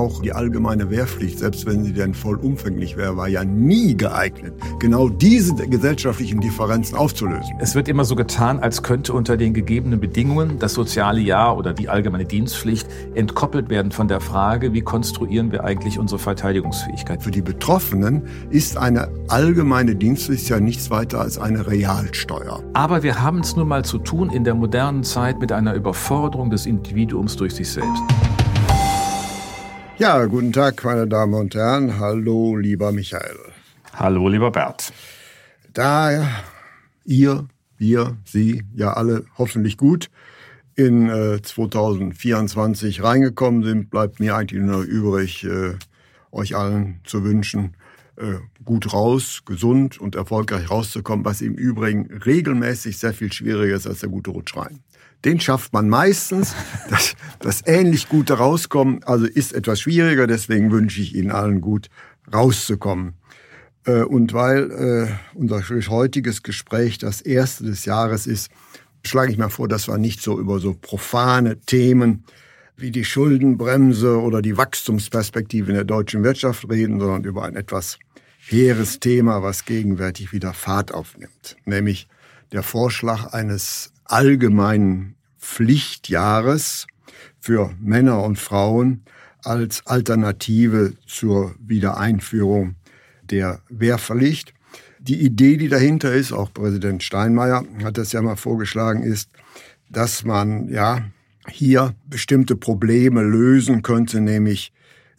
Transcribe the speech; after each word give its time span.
Auch 0.00 0.22
die 0.22 0.32
allgemeine 0.32 0.88
Wehrpflicht, 0.88 1.40
selbst 1.40 1.66
wenn 1.66 1.84
sie 1.84 1.92
denn 1.92 2.14
vollumfänglich 2.14 2.96
wäre, 2.96 3.18
war 3.18 3.28
ja 3.28 3.44
nie 3.44 3.94
geeignet, 3.94 4.54
genau 4.78 5.10
diese 5.10 5.54
gesellschaftlichen 5.54 6.40
Differenzen 6.40 6.96
aufzulösen. 6.96 7.56
Es 7.58 7.74
wird 7.74 7.86
immer 7.86 8.06
so 8.06 8.16
getan, 8.16 8.60
als 8.60 8.82
könnte 8.82 9.12
unter 9.12 9.36
den 9.36 9.52
gegebenen 9.52 10.00
Bedingungen 10.00 10.58
das 10.58 10.72
soziale 10.72 11.20
Jahr 11.20 11.58
oder 11.58 11.74
die 11.74 11.90
allgemeine 11.90 12.24
Dienstpflicht 12.24 12.88
entkoppelt 13.14 13.68
werden 13.68 13.92
von 13.92 14.08
der 14.08 14.20
Frage, 14.22 14.72
wie 14.72 14.80
konstruieren 14.80 15.52
wir 15.52 15.64
eigentlich 15.64 15.98
unsere 15.98 16.18
Verteidigungsfähigkeit. 16.18 17.22
Für 17.22 17.30
die 17.30 17.42
Betroffenen 17.42 18.22
ist 18.48 18.78
eine 18.78 19.10
allgemeine 19.28 19.96
Dienstpflicht 19.96 20.48
ja 20.48 20.60
nichts 20.60 20.90
weiter 20.90 21.20
als 21.20 21.36
eine 21.36 21.66
Realsteuer. 21.66 22.64
Aber 22.72 23.02
wir 23.02 23.20
haben 23.20 23.40
es 23.40 23.54
nun 23.54 23.68
mal 23.68 23.84
zu 23.84 23.98
tun 23.98 24.30
in 24.30 24.44
der 24.44 24.54
modernen 24.54 25.04
Zeit 25.04 25.40
mit 25.40 25.52
einer 25.52 25.74
Überforderung 25.74 26.48
des 26.48 26.64
Individuums 26.64 27.36
durch 27.36 27.54
sich 27.54 27.68
selbst. 27.68 28.02
Ja, 30.00 30.24
guten 30.24 30.50
Tag, 30.50 30.82
meine 30.82 31.06
Damen 31.06 31.34
und 31.34 31.54
Herren. 31.54 31.98
Hallo, 32.00 32.56
lieber 32.56 32.90
Michael. 32.90 33.36
Hallo, 33.92 34.30
lieber 34.30 34.50
Bert. 34.50 34.94
Da 35.74 36.26
ihr, 37.04 37.46
wir, 37.76 38.16
Sie 38.24 38.64
ja 38.74 38.94
alle 38.94 39.26
hoffentlich 39.36 39.76
gut 39.76 40.08
in 40.74 41.10
äh, 41.10 41.42
2024 41.42 43.02
reingekommen 43.02 43.62
sind, 43.62 43.90
bleibt 43.90 44.20
mir 44.20 44.36
eigentlich 44.36 44.62
nur 44.62 44.84
übrig, 44.84 45.44
äh, 45.44 45.74
euch 46.32 46.56
allen 46.56 47.00
zu 47.04 47.22
wünschen, 47.22 47.76
äh, 48.16 48.36
gut 48.64 48.94
raus, 48.94 49.42
gesund 49.44 50.00
und 50.00 50.14
erfolgreich 50.14 50.70
rauszukommen, 50.70 51.26
was 51.26 51.42
im 51.42 51.56
Übrigen 51.56 52.06
regelmäßig 52.24 52.96
sehr 52.96 53.12
viel 53.12 53.34
schwieriger 53.34 53.76
ist 53.76 53.86
als 53.86 54.00
der 54.00 54.08
gute 54.08 54.30
Rutsch 54.30 54.56
rein 54.56 54.80
den 55.24 55.40
schafft 55.40 55.72
man 55.72 55.88
meistens. 55.88 56.54
Das, 56.88 57.14
das 57.40 57.62
ähnlich 57.66 58.08
gute 58.08 58.34
Rauskommen, 58.34 59.02
also 59.04 59.26
ist 59.26 59.52
etwas 59.52 59.80
schwieriger, 59.80 60.26
deswegen 60.26 60.70
wünsche 60.70 61.00
ich 61.00 61.14
Ihnen 61.14 61.30
allen 61.30 61.60
gut 61.60 61.88
rauszukommen. 62.32 63.14
Äh, 63.84 64.02
und 64.02 64.32
weil 64.32 64.70
äh, 64.70 65.38
unser 65.38 65.62
heutiges 65.88 66.42
Gespräch 66.42 66.98
das 66.98 67.20
erste 67.20 67.64
des 67.64 67.84
Jahres 67.84 68.26
ist, 68.26 68.50
schlage 69.04 69.32
ich 69.32 69.38
mal 69.38 69.48
vor, 69.48 69.68
dass 69.68 69.88
wir 69.88 69.98
nicht 69.98 70.20
so 70.20 70.38
über 70.38 70.58
so 70.58 70.74
profane 70.74 71.60
Themen 71.60 72.24
wie 72.76 72.90
die 72.90 73.04
Schuldenbremse 73.04 74.20
oder 74.20 74.42
die 74.42 74.56
Wachstumsperspektive 74.56 75.70
in 75.70 75.74
der 75.74 75.84
deutschen 75.84 76.24
Wirtschaft 76.24 76.68
reden, 76.68 76.98
sondern 76.98 77.24
über 77.24 77.44
ein 77.44 77.56
etwas 77.56 77.98
hehres 78.38 79.00
Thema, 79.00 79.42
was 79.42 79.64
gegenwärtig 79.64 80.32
wieder 80.32 80.54
Fahrt 80.54 80.92
aufnimmt, 80.92 81.56
nämlich 81.66 82.08
der 82.52 82.62
Vorschlag 82.62 83.32
eines 83.32 83.89
allgemeinen 84.10 85.14
Pflichtjahres 85.38 86.86
für 87.38 87.74
Männer 87.80 88.22
und 88.22 88.38
Frauen 88.38 89.02
als 89.42 89.86
Alternative 89.86 90.94
zur 91.06 91.54
Wiedereinführung 91.58 92.74
der 93.22 93.60
Wehrpflicht. 93.68 94.52
Die 94.98 95.20
Idee, 95.22 95.56
die 95.56 95.68
dahinter 95.68 96.12
ist, 96.12 96.32
auch 96.32 96.52
Präsident 96.52 97.02
Steinmeier 97.02 97.64
hat 97.82 97.96
das 97.96 98.12
ja 98.12 98.20
mal 98.20 98.36
vorgeschlagen, 98.36 99.02
ist, 99.02 99.30
dass 99.88 100.24
man 100.24 100.68
ja 100.68 101.02
hier 101.48 101.94
bestimmte 102.06 102.54
Probleme 102.54 103.22
lösen 103.22 103.82
könnte, 103.82 104.20
nämlich 104.20 104.72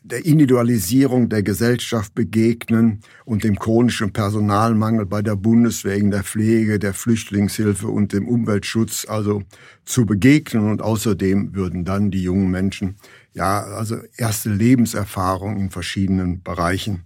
der 0.03 0.25
Individualisierung 0.25 1.29
der 1.29 1.44
Gesellschaft 1.44 2.16
begegnen 2.16 3.01
und 3.23 3.44
dem 3.44 3.57
chronischen 3.57 4.12
Personalmangel 4.12 5.06
bei 5.06 5.22
der 5.22 5.35
Bundeswehr 5.35 5.95
in 5.95 6.09
der 6.09 6.23
Pflege, 6.23 6.79
der 6.79 6.94
Flüchtlingshilfe 6.94 7.88
und 7.88 8.11
dem 8.11 8.28
Umweltschutz 8.28 9.06
also 9.07 9.44
zu 9.85 10.06
begegnen. 10.07 10.72
Und 10.72 10.81
außerdem 10.81 11.53
würden 11.53 11.85
dann 11.85 12.09
die 12.09 12.23
jungen 12.23 12.50
Menschen 12.50 12.95
ja 13.34 13.61
also 13.61 13.97
erste 14.17 14.50
Lebenserfahrung 14.50 15.57
in 15.57 15.69
verschiedenen 15.69 16.41
Bereichen 16.41 17.03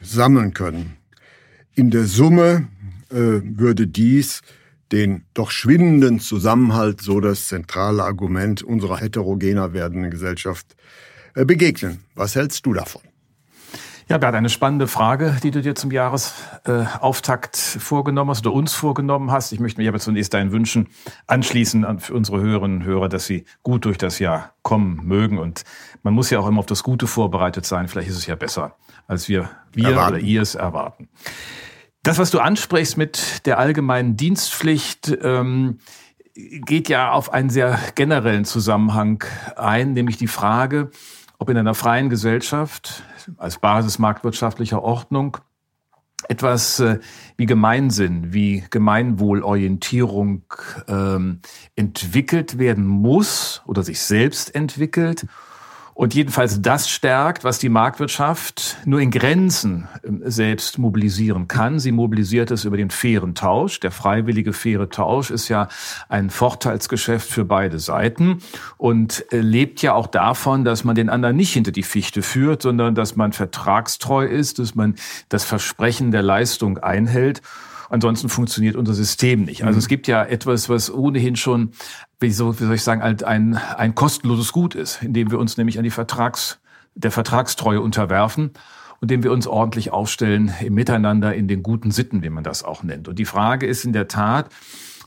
sammeln 0.00 0.54
können. 0.54 0.96
In 1.74 1.90
der 1.90 2.04
Summe 2.04 2.68
äh, 3.10 3.40
würde 3.42 3.88
dies 3.88 4.42
den 4.92 5.24
doch 5.32 5.50
schwindenden 5.50 6.20
Zusammenhalt, 6.20 7.00
so 7.00 7.18
das 7.20 7.48
zentrale 7.48 8.04
Argument 8.04 8.62
unserer 8.62 8.98
heterogener 8.98 9.72
werdenden 9.72 10.10
Gesellschaft, 10.10 10.76
begegnen. 11.34 12.04
Was 12.14 12.34
hältst 12.34 12.66
du 12.66 12.72
davon? 12.72 13.02
Ja, 14.08 14.18
Bert, 14.18 14.34
eine 14.34 14.50
spannende 14.50 14.88
Frage, 14.88 15.38
die 15.42 15.50
du 15.50 15.62
dir 15.62 15.74
zum 15.74 15.90
Jahresauftakt 15.90 17.56
vorgenommen 17.56 18.30
hast 18.30 18.44
oder 18.46 18.54
uns 18.54 18.74
vorgenommen 18.74 19.30
hast. 19.30 19.52
Ich 19.52 19.60
möchte 19.60 19.80
mich 19.80 19.88
aber 19.88 20.00
zunächst 20.00 20.34
deinen 20.34 20.52
Wünschen 20.52 20.88
anschließen 21.28 22.00
für 22.00 22.12
unsere 22.12 22.40
Hörerinnen 22.40 22.78
und 22.78 22.84
Hörer, 22.84 23.08
dass 23.08 23.26
sie 23.26 23.44
gut 23.62 23.84
durch 23.84 23.98
das 23.98 24.18
Jahr 24.18 24.54
kommen 24.62 25.00
mögen. 25.04 25.38
Und 25.38 25.62
man 26.02 26.14
muss 26.14 26.30
ja 26.30 26.40
auch 26.40 26.46
immer 26.46 26.58
auf 26.58 26.66
das 26.66 26.82
Gute 26.82 27.06
vorbereitet 27.06 27.64
sein. 27.64 27.88
Vielleicht 27.88 28.08
ist 28.08 28.16
es 28.16 28.26
ja 28.26 28.34
besser, 28.34 28.76
als 29.06 29.28
wir, 29.28 29.48
wir 29.72 29.90
erwarten. 29.90 30.16
oder 30.16 30.22
ihr 30.22 30.42
es 30.42 30.56
erwarten. 30.56 31.08
Das, 32.02 32.18
was 32.18 32.30
du 32.30 32.40
ansprichst 32.40 32.98
mit 32.98 33.46
der 33.46 33.58
allgemeinen 33.58 34.16
Dienstpflicht, 34.16 35.16
ähm, 35.22 35.78
geht 36.34 36.88
ja 36.88 37.12
auf 37.12 37.32
einen 37.32 37.50
sehr 37.50 37.78
generellen 37.94 38.44
Zusammenhang 38.44 39.24
ein, 39.56 39.92
nämlich 39.92 40.16
die 40.16 40.26
Frage, 40.26 40.90
ob 41.42 41.50
in 41.50 41.56
einer 41.58 41.74
freien 41.74 42.08
Gesellschaft 42.08 43.02
als 43.36 43.58
Basis 43.58 43.98
marktwirtschaftlicher 43.98 44.80
Ordnung 44.80 45.38
etwas 46.28 46.78
äh, 46.78 47.00
wie 47.36 47.46
Gemeinsinn, 47.46 48.32
wie 48.32 48.62
Gemeinwohlorientierung 48.70 50.44
ähm, 50.86 51.40
entwickelt 51.74 52.58
werden 52.58 52.86
muss 52.86 53.60
oder 53.66 53.82
sich 53.82 54.00
selbst 54.00 54.54
entwickelt 54.54 55.26
und 55.94 56.14
jedenfalls 56.14 56.62
das 56.62 56.88
stärkt, 56.88 57.44
was 57.44 57.58
die 57.58 57.68
Marktwirtschaft 57.68 58.78
nur 58.86 59.00
in 59.00 59.10
Grenzen 59.10 59.88
ähm, 60.04 60.22
selbst 60.24 60.78
mobilisieren 60.78 61.48
kann. 61.48 61.78
Sie 61.78 61.92
mobilisiert 61.92 62.50
es 62.50 62.64
über 62.64 62.76
den 62.76 62.90
fairen 62.90 63.34
Tausch. 63.34 63.80
Der 63.80 63.90
freiwillige 63.90 64.52
faire 64.52 64.88
Tausch 64.88 65.30
ist 65.30 65.48
ja 65.48 65.68
ein 66.08 66.30
Vorteilsgeschäft 66.30 67.28
für 67.30 67.44
beide 67.44 67.78
Seiten 67.78 68.38
und 68.78 69.24
äh, 69.32 69.40
lebt 69.40 69.82
ja 69.82 69.92
auch 69.92 70.06
davon, 70.06 70.64
dass 70.64 70.84
man 70.84 70.94
den 70.94 71.10
anderen 71.10 71.36
nicht 71.36 71.52
hinter 71.52 71.72
die 71.72 71.82
Fichte 71.82 72.22
führt, 72.22 72.62
sondern 72.62 72.94
dass 72.94 73.16
man 73.16 73.32
vertragstreu 73.32 74.24
ist, 74.24 74.58
dass 74.58 74.74
man 74.74 74.94
das 75.28 75.44
Versprechen 75.44 76.10
der 76.10 76.22
Leistung 76.22 76.78
einhält. 76.78 77.42
Ansonsten 77.92 78.30
funktioniert 78.30 78.74
unser 78.74 78.94
System 78.94 79.44
nicht. 79.44 79.64
Also 79.64 79.74
mhm. 79.74 79.80
es 79.80 79.88
gibt 79.88 80.06
ja 80.06 80.24
etwas, 80.24 80.70
was 80.70 80.90
ohnehin 80.90 81.36
schon 81.36 81.72
wie, 82.22 82.30
so, 82.30 82.58
wie 82.58 82.64
soll 82.64 82.74
ich 82.74 82.82
sagen, 82.82 83.02
halt 83.02 83.24
ein, 83.24 83.56
ein 83.56 83.94
kostenloses 83.94 84.52
Gut 84.52 84.74
ist, 84.74 85.02
indem 85.02 85.30
wir 85.30 85.38
uns 85.38 85.56
nämlich 85.56 85.78
an 85.78 85.84
die 85.84 85.90
Vertrags, 85.90 86.58
der 86.94 87.10
Vertragstreue 87.10 87.80
unterwerfen 87.80 88.52
und 89.00 89.10
dem 89.10 89.22
wir 89.22 89.32
uns 89.32 89.46
ordentlich 89.46 89.92
aufstellen 89.92 90.52
im 90.60 90.74
Miteinander, 90.74 91.34
in 91.34 91.48
den 91.48 91.62
guten 91.62 91.90
Sitten, 91.90 92.22
wie 92.22 92.30
man 92.30 92.44
das 92.44 92.62
auch 92.62 92.82
nennt. 92.82 93.08
Und 93.08 93.18
die 93.18 93.24
Frage 93.24 93.66
ist 93.66 93.84
in 93.84 93.92
der 93.92 94.08
Tat, 94.08 94.48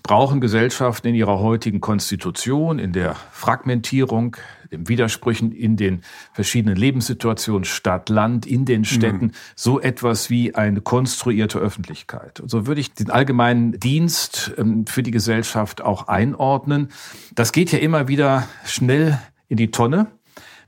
brauchen 0.03 0.41
Gesellschaften 0.41 1.07
in 1.07 1.15
ihrer 1.15 1.39
heutigen 1.39 1.81
Konstitution, 1.81 2.77
in 2.77 2.91
der 2.91 3.15
Fragmentierung, 3.31 4.37
den 4.71 4.87
Widersprüchen 4.87 5.51
in 5.51 5.77
den 5.77 6.01
verschiedenen 6.33 6.75
Lebenssituationen 6.75 7.65
Stadt, 7.65 8.09
Land, 8.09 8.45
in 8.45 8.65
den 8.65 8.85
Städten, 8.85 9.25
mhm. 9.25 9.31
so 9.55 9.79
etwas 9.79 10.29
wie 10.29 10.55
eine 10.55 10.81
konstruierte 10.81 11.59
Öffentlichkeit. 11.59 12.40
Und 12.40 12.49
so 12.49 12.67
würde 12.67 12.81
ich 12.81 12.93
den 12.93 13.09
allgemeinen 13.09 13.79
Dienst 13.79 14.53
ähm, 14.57 14.85
für 14.87 15.03
die 15.03 15.11
Gesellschaft 15.11 15.81
auch 15.81 16.07
einordnen. 16.07 16.90
Das 17.34 17.51
geht 17.51 17.72
ja 17.72 17.79
immer 17.79 18.07
wieder 18.07 18.47
schnell 18.66 19.19
in 19.47 19.57
die 19.57 19.72
Tonne 19.72 20.07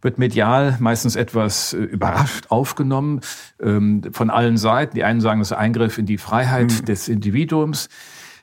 wird 0.02 0.20
medial 0.20 0.78
meistens 0.80 1.16
etwas 1.16 1.74
äh, 1.74 1.78
überrascht 1.78 2.46
aufgenommen 2.50 3.22
ähm, 3.62 4.04
von 4.12 4.30
allen 4.30 4.58
Seiten. 4.58 4.96
Die 4.96 5.04
einen 5.04 5.22
sagen, 5.22 5.42
es 5.42 5.50
ist 5.50 5.58
ein 5.58 5.68
Eingriff 5.68 5.98
in 5.98 6.06
die 6.06 6.18
Freiheit 6.18 6.72
mhm. 6.72 6.86
des 6.86 7.08
Individuums. 7.08 7.90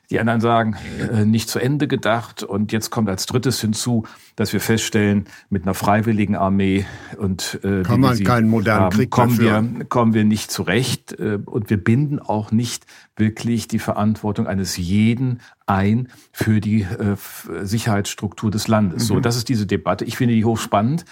Die 0.09 0.19
anderen 0.19 0.41
sagen, 0.41 0.75
äh, 0.99 1.25
nicht 1.25 1.49
zu 1.49 1.59
Ende 1.59 1.87
gedacht. 1.87 2.43
Und 2.43 2.71
jetzt 2.71 2.89
kommt 2.89 3.09
als 3.09 3.25
drittes 3.25 3.61
hinzu, 3.61 4.05
dass 4.35 4.53
wir 4.53 4.61
feststellen, 4.61 5.25
mit 5.49 5.63
einer 5.63 5.73
freiwilligen 5.73 6.35
Armee 6.35 6.85
und 7.17 7.59
äh, 7.63 7.83
Kann 7.83 7.99
man 7.99 8.23
keinen 8.23 8.49
modernen 8.49 8.83
haben, 8.85 8.95
Krieg 8.95 9.09
kommen 9.09 9.39
wir, 9.39 9.85
kommen 9.89 10.13
wir 10.13 10.23
nicht 10.23 10.51
zurecht. 10.51 11.13
Äh, 11.19 11.39
und 11.45 11.69
wir 11.69 11.83
binden 11.83 12.19
auch 12.19 12.51
nicht 12.51 12.85
wirklich 13.15 13.67
die 13.67 13.79
Verantwortung 13.79 14.47
eines 14.47 14.77
jeden 14.77 15.39
ein 15.65 16.09
für 16.31 16.59
die 16.61 16.81
äh, 16.81 17.15
Sicherheitsstruktur 17.63 18.51
des 18.51 18.67
Landes. 18.67 19.03
Mhm. 19.03 19.07
So, 19.07 19.19
das 19.19 19.35
ist 19.37 19.49
diese 19.49 19.65
Debatte. 19.65 20.05
Ich 20.05 20.17
finde 20.17 20.35
die 20.35 20.45
hochspannend. 20.45 21.05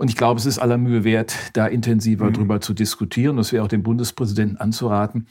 Und 0.00 0.08
ich 0.08 0.16
glaube, 0.16 0.40
es 0.40 0.46
ist 0.46 0.58
aller 0.58 0.78
Mühe 0.78 1.04
wert, 1.04 1.36
da 1.52 1.66
intensiver 1.66 2.24
mhm. 2.24 2.32
drüber 2.32 2.60
zu 2.62 2.72
diskutieren. 2.72 3.36
Das 3.36 3.52
wäre 3.52 3.62
auch 3.62 3.68
dem 3.68 3.82
Bundespräsidenten 3.82 4.56
anzuraten, 4.56 5.26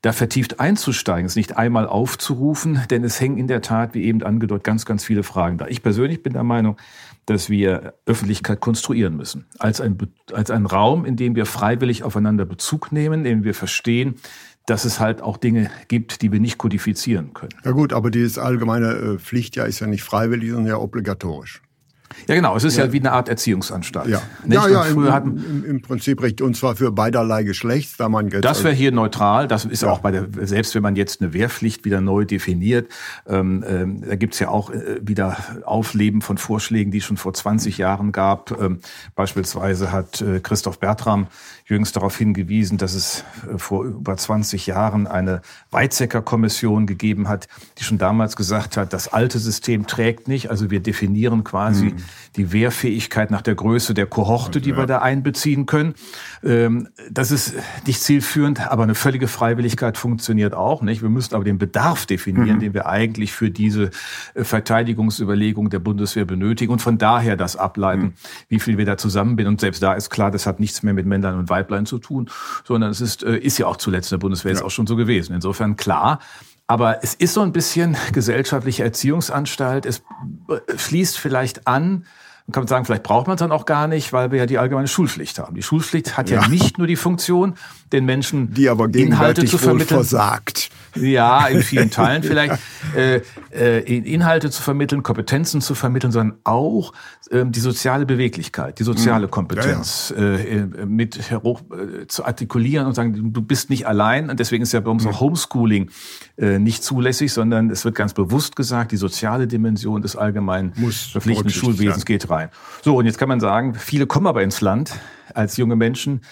da 0.00 0.12
vertieft 0.12 0.60
einzusteigen, 0.60 1.26
es 1.26 1.36
nicht 1.36 1.58
einmal 1.58 1.86
aufzurufen, 1.86 2.80
denn 2.88 3.04
es 3.04 3.20
hängen 3.20 3.36
in 3.36 3.48
der 3.48 3.60
Tat, 3.60 3.92
wie 3.92 4.04
eben 4.04 4.22
angedeutet, 4.22 4.64
ganz, 4.64 4.86
ganz 4.86 5.04
viele 5.04 5.24
Fragen 5.24 5.58
da. 5.58 5.66
Ich 5.66 5.82
persönlich 5.82 6.22
bin 6.22 6.32
der 6.32 6.42
Meinung, 6.42 6.78
dass 7.26 7.50
wir 7.50 7.92
Öffentlichkeit 8.06 8.60
konstruieren 8.60 9.14
müssen. 9.14 9.44
Als 9.58 9.82
ein, 9.82 9.98
als 10.32 10.50
ein 10.50 10.64
Raum, 10.64 11.04
in 11.04 11.16
dem 11.16 11.36
wir 11.36 11.44
freiwillig 11.44 12.02
aufeinander 12.02 12.46
Bezug 12.46 12.92
nehmen, 12.92 13.18
in 13.18 13.24
dem 13.24 13.44
wir 13.44 13.52
verstehen, 13.52 14.14
dass 14.64 14.86
es 14.86 15.00
halt 15.00 15.20
auch 15.20 15.36
Dinge 15.36 15.70
gibt, 15.88 16.22
die 16.22 16.32
wir 16.32 16.40
nicht 16.40 16.56
kodifizieren 16.56 17.34
können. 17.34 17.52
Ja 17.62 17.72
gut, 17.72 17.92
aber 17.92 18.10
dieses 18.10 18.38
allgemeine 18.38 18.92
äh, 18.92 19.18
Pflichtjahr 19.18 19.66
ist 19.66 19.80
ja 19.80 19.86
nicht 19.86 20.02
freiwillig, 20.02 20.48
sondern 20.48 20.68
ja 20.68 20.78
obligatorisch. 20.78 21.60
Ja, 22.28 22.34
genau. 22.34 22.56
Es 22.56 22.64
ist 22.64 22.76
ja, 22.76 22.86
ja 22.86 22.92
wie 22.92 23.00
eine 23.00 23.12
Art 23.12 23.28
Erziehungsanstalt. 23.28 24.08
Ja, 24.08 24.22
nicht? 24.44 24.54
ja, 24.54 24.68
ja 24.68 24.84
im, 24.84 25.12
hatten, 25.12 25.36
im, 25.36 25.64
im, 25.64 25.82
Prinzip 25.82 26.22
recht. 26.22 26.40
Und 26.40 26.56
zwar 26.56 26.76
für 26.76 26.92
beiderlei 26.92 27.42
Geschlechts, 27.42 27.96
da 27.96 28.08
man 28.08 28.28
jetzt. 28.28 28.44
Das 28.44 28.64
wäre 28.64 28.74
hier 28.74 28.92
neutral. 28.92 29.48
Das 29.48 29.64
ist 29.64 29.82
ja. 29.82 29.90
auch 29.90 29.98
bei 29.98 30.10
der, 30.10 30.26
selbst 30.42 30.74
wenn 30.74 30.82
man 30.82 30.96
jetzt 30.96 31.20
eine 31.20 31.32
Wehrpflicht 31.32 31.84
wieder 31.84 32.00
neu 32.00 32.24
definiert, 32.24 32.88
ähm, 33.26 33.64
ähm, 33.66 34.02
da 34.06 34.16
gibt's 34.16 34.38
ja 34.38 34.48
auch 34.48 34.70
äh, 34.70 35.00
wieder 35.02 35.36
Aufleben 35.64 36.22
von 36.22 36.38
Vorschlägen, 36.38 36.90
die 36.90 36.98
es 36.98 37.04
schon 37.04 37.16
vor 37.16 37.34
20 37.34 37.78
Jahren 37.78 38.12
gab. 38.12 38.50
Ähm, 38.60 38.80
beispielsweise 39.14 39.92
hat 39.92 40.20
äh, 40.20 40.40
Christoph 40.40 40.78
Bertram 40.78 41.28
jüngst 41.66 41.96
darauf 41.96 42.16
hingewiesen, 42.18 42.76
dass 42.76 42.92
es 42.94 43.24
äh, 43.50 43.58
vor 43.58 43.84
über 43.84 44.16
20 44.16 44.66
Jahren 44.66 45.06
eine 45.06 45.40
Weizsäcker-Kommission 45.70 46.86
gegeben 46.86 47.28
hat, 47.28 47.48
die 47.78 47.84
schon 47.84 47.96
damals 47.96 48.36
gesagt 48.36 48.76
hat, 48.76 48.92
das 48.92 49.08
alte 49.08 49.38
System 49.38 49.86
trägt 49.86 50.28
nicht. 50.28 50.50
Also 50.50 50.70
wir 50.70 50.80
definieren 50.80 51.42
quasi 51.42 51.86
mhm. 51.86 51.96
die 52.36 52.52
Wehrfähigkeit 52.52 53.30
nach 53.30 53.40
der 53.40 53.54
Größe 53.54 53.94
der 53.94 54.06
Kohorte, 54.06 54.60
die 54.60 54.70
ja. 54.70 54.76
wir 54.76 54.86
da 54.86 54.98
einbeziehen 54.98 55.64
können. 55.64 55.94
Ähm, 56.42 56.88
das 57.10 57.30
ist 57.30 57.54
nicht 57.86 58.02
zielführend, 58.02 58.70
aber 58.70 58.82
eine 58.82 58.94
völlige 58.94 59.26
Freiwilligkeit 59.26 59.96
funktioniert 59.96 60.52
auch 60.52 60.82
nicht. 60.82 61.00
Wir 61.00 61.08
müssen 61.08 61.34
aber 61.34 61.44
den 61.44 61.56
Bedarf 61.56 62.04
definieren, 62.04 62.56
mhm. 62.56 62.60
den 62.60 62.74
wir 62.74 62.86
eigentlich 62.86 63.32
für 63.32 63.50
diese 63.50 63.90
äh, 64.34 64.44
Verteidigungsüberlegung 64.44 65.70
der 65.70 65.78
Bundeswehr 65.78 66.26
benötigen 66.26 66.72
und 66.72 66.82
von 66.82 66.98
daher 66.98 67.38
das 67.38 67.56
ableiten, 67.56 68.02
mhm. 68.02 68.14
wie 68.48 68.60
viel 68.60 68.76
wir 68.76 68.84
da 68.84 68.98
zusammen 68.98 69.36
bin. 69.36 69.46
Und 69.46 69.62
selbst 69.62 69.82
da 69.82 69.94
ist 69.94 70.10
klar, 70.10 70.30
das 70.30 70.46
hat 70.46 70.60
nichts 70.60 70.82
mehr 70.82 70.92
mit 70.92 71.06
Männlein 71.06 71.38
und 71.38 71.53
Weiblein 71.54 71.86
zu 71.86 71.98
tun, 71.98 72.30
sondern 72.64 72.90
es 72.90 73.00
ist, 73.00 73.22
äh, 73.22 73.36
ist 73.36 73.58
ja 73.58 73.66
auch 73.66 73.76
zuletzt 73.76 74.10
in 74.10 74.16
der 74.16 74.20
Bundeswehr 74.20 74.52
ja. 74.52 74.56
jetzt 74.56 74.64
auch 74.64 74.70
schon 74.70 74.86
so 74.86 74.96
gewesen. 74.96 75.34
Insofern 75.34 75.76
klar. 75.76 76.18
Aber 76.66 77.02
es 77.04 77.14
ist 77.14 77.34
so 77.34 77.42
ein 77.42 77.52
bisschen 77.52 77.96
gesellschaftliche 78.12 78.82
Erziehungsanstalt. 78.84 79.86
Es 79.86 80.02
äh, 80.48 80.76
schließt 80.76 81.18
vielleicht 81.18 81.66
an, 81.66 82.06
man 82.46 82.52
kann 82.52 82.66
sagen, 82.66 82.84
vielleicht 82.84 83.04
braucht 83.04 83.26
man 83.26 83.36
es 83.36 83.38
dann 83.38 83.52
auch 83.52 83.64
gar 83.64 83.88
nicht, 83.88 84.12
weil 84.12 84.30
wir 84.30 84.38
ja 84.40 84.46
die 84.46 84.58
allgemeine 84.58 84.86
Schulpflicht 84.86 85.38
haben. 85.38 85.54
Die 85.54 85.62
Schulpflicht 85.62 86.18
hat 86.18 86.28
ja, 86.28 86.42
ja 86.42 86.48
nicht 86.48 86.76
nur 86.76 86.86
die 86.86 86.96
Funktion, 86.96 87.54
den 87.90 88.04
Menschen 88.04 88.52
die 88.52 88.68
aber 88.68 88.92
Inhalte 88.94 89.46
zu 89.46 89.56
vermitteln. 89.56 89.96
versagt. 89.96 90.68
Ja, 90.94 91.46
in 91.46 91.62
vielen 91.62 91.90
Teilen 91.90 92.22
vielleicht 92.22 92.60
äh, 92.94 93.22
äh, 93.50 93.78
Inhalte 93.80 94.50
zu 94.50 94.62
vermitteln, 94.62 95.02
Kompetenzen 95.02 95.62
zu 95.62 95.74
vermitteln, 95.74 96.12
sondern 96.12 96.38
auch 96.44 96.92
äh, 97.30 97.44
die 97.46 97.60
soziale 97.60 98.04
Beweglichkeit, 98.04 98.78
die 98.78 98.84
soziale. 98.84 99.28
Kompetenz 99.28 100.12
ja, 100.16 100.22
ja. 100.22 100.36
Äh, 100.36 100.58
äh, 100.58 100.86
mit 100.86 101.18
hoch 101.42 101.62
äh, 101.70 102.06
zu 102.08 102.24
artikulieren 102.24 102.86
und 102.86 102.94
sagen, 102.94 103.32
du 103.32 103.42
bist 103.42 103.70
nicht 103.70 103.86
allein. 103.86 104.28
Und 104.28 104.38
deswegen 104.38 104.62
ist 104.62 104.72
ja 104.72 104.80
bei 104.80 104.90
uns 104.90 105.06
auch 105.06 105.12
mhm. 105.12 105.20
Homeschooling 105.20 105.90
nicht 106.36 106.82
zulässig, 106.82 107.32
sondern 107.32 107.70
es 107.70 107.84
wird 107.84 107.94
ganz 107.94 108.12
bewusst 108.12 108.56
gesagt, 108.56 108.90
die 108.90 108.96
soziale 108.96 109.46
Dimension 109.46 110.02
des 110.02 110.16
allgemeinen 110.16 110.72
Muss 110.74 111.02
verpflichtenden 111.02 111.54
Schulwesens 111.54 112.04
geht 112.04 112.28
rein. 112.28 112.33
So, 112.82 112.96
und 112.96 113.06
jetzt 113.06 113.18
kann 113.18 113.28
man 113.28 113.40
sagen, 113.40 113.74
viele 113.74 114.06
kommen 114.06 114.26
aber 114.26 114.42
ins 114.42 114.60
Land 114.60 114.94
als 115.34 115.56
junge 115.56 115.76
Menschen 115.76 116.22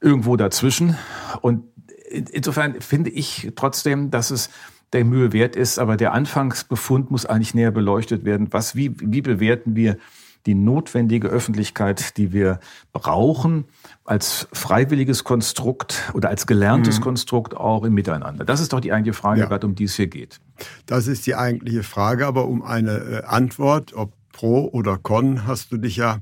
irgendwo 0.00 0.36
dazwischen. 0.36 0.96
Und 1.40 1.64
insofern 2.10 2.80
finde 2.80 3.10
ich 3.10 3.52
trotzdem, 3.56 4.10
dass 4.10 4.30
es 4.30 4.50
der 4.92 5.04
Mühe 5.04 5.32
wert 5.32 5.56
ist, 5.56 5.78
aber 5.78 5.96
der 5.96 6.12
Anfangsbefund 6.12 7.10
muss 7.10 7.26
eigentlich 7.26 7.54
näher 7.54 7.70
beleuchtet 7.70 8.24
werden. 8.24 8.52
Was, 8.52 8.74
wie, 8.74 8.94
wie 9.00 9.20
bewerten 9.20 9.76
wir 9.76 9.98
die 10.46 10.54
notwendige 10.54 11.28
Öffentlichkeit, 11.28 12.16
die 12.16 12.32
wir 12.32 12.60
brauchen, 12.92 13.66
als 14.04 14.48
freiwilliges 14.52 15.24
Konstrukt 15.24 16.10
oder 16.14 16.30
als 16.30 16.46
gelerntes 16.46 17.00
mhm. 17.00 17.02
Konstrukt 17.02 17.54
auch 17.54 17.84
im 17.84 17.92
Miteinander? 17.92 18.44
Das 18.46 18.60
ist 18.60 18.72
doch 18.72 18.80
die 18.80 18.92
eigentliche 18.92 19.18
Frage, 19.18 19.40
ja. 19.40 19.58
um 19.62 19.74
die 19.74 19.84
es 19.84 19.96
hier 19.96 20.06
geht. 20.06 20.40
Das 20.86 21.06
ist 21.06 21.26
die 21.26 21.34
eigentliche 21.34 21.82
Frage, 21.82 22.26
aber 22.26 22.46
um 22.46 22.62
eine 22.62 22.92
äh, 22.92 23.24
Antwort, 23.24 23.92
ob 23.94 24.12
pro 24.38 24.68
oder 24.72 24.98
con, 24.98 25.48
hast 25.48 25.72
du 25.72 25.78
dich 25.78 25.96
ja 25.96 26.20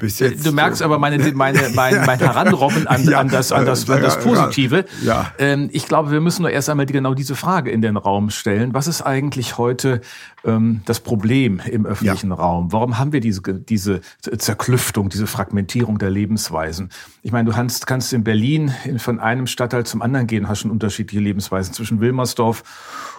bis 0.00 0.18
äh, 0.20 0.28
jetzt, 0.28 0.46
du 0.46 0.52
merkst 0.52 0.80
aber 0.80 0.98
meine, 0.98 1.18
meine, 1.34 1.68
mein, 1.74 2.06
mein 2.06 2.18
Heranrobben 2.18 2.86
an, 2.86 3.04
ja, 3.04 3.20
an, 3.20 3.28
das, 3.28 3.52
an, 3.52 3.66
das, 3.66 3.88
an 3.88 4.00
das 4.00 4.18
Positive. 4.18 4.86
Ja. 5.02 5.32
Ähm, 5.38 5.68
ich 5.72 5.86
glaube, 5.86 6.10
wir 6.10 6.22
müssen 6.22 6.42
nur 6.42 6.50
erst 6.50 6.70
einmal 6.70 6.86
genau 6.86 7.12
diese 7.12 7.34
Frage 7.34 7.70
in 7.70 7.82
den 7.82 7.98
Raum 7.98 8.30
stellen. 8.30 8.72
Was 8.72 8.86
ist 8.86 9.02
eigentlich 9.02 9.58
heute 9.58 10.00
ähm, 10.44 10.80
das 10.86 11.00
Problem 11.00 11.60
im 11.70 11.84
öffentlichen 11.84 12.30
ja. 12.30 12.36
Raum? 12.36 12.72
Warum 12.72 12.98
haben 12.98 13.12
wir 13.12 13.20
diese, 13.20 13.42
diese 13.42 14.00
Zerklüftung, 14.20 15.10
diese 15.10 15.26
Fragmentierung 15.26 15.98
der 15.98 16.10
Lebensweisen? 16.10 16.88
Ich 17.22 17.32
meine, 17.32 17.50
du 17.50 17.54
kannst, 17.54 17.86
kannst 17.86 18.12
in 18.14 18.24
Berlin 18.24 18.72
von 18.96 19.20
einem 19.20 19.46
Stadtteil 19.46 19.84
zum 19.84 20.00
anderen 20.00 20.26
gehen, 20.26 20.48
hast 20.48 20.60
schon 20.60 20.70
unterschiedliche 20.70 21.22
Lebensweisen 21.22 21.74
zwischen 21.74 22.00
Wilmersdorf 22.00 22.62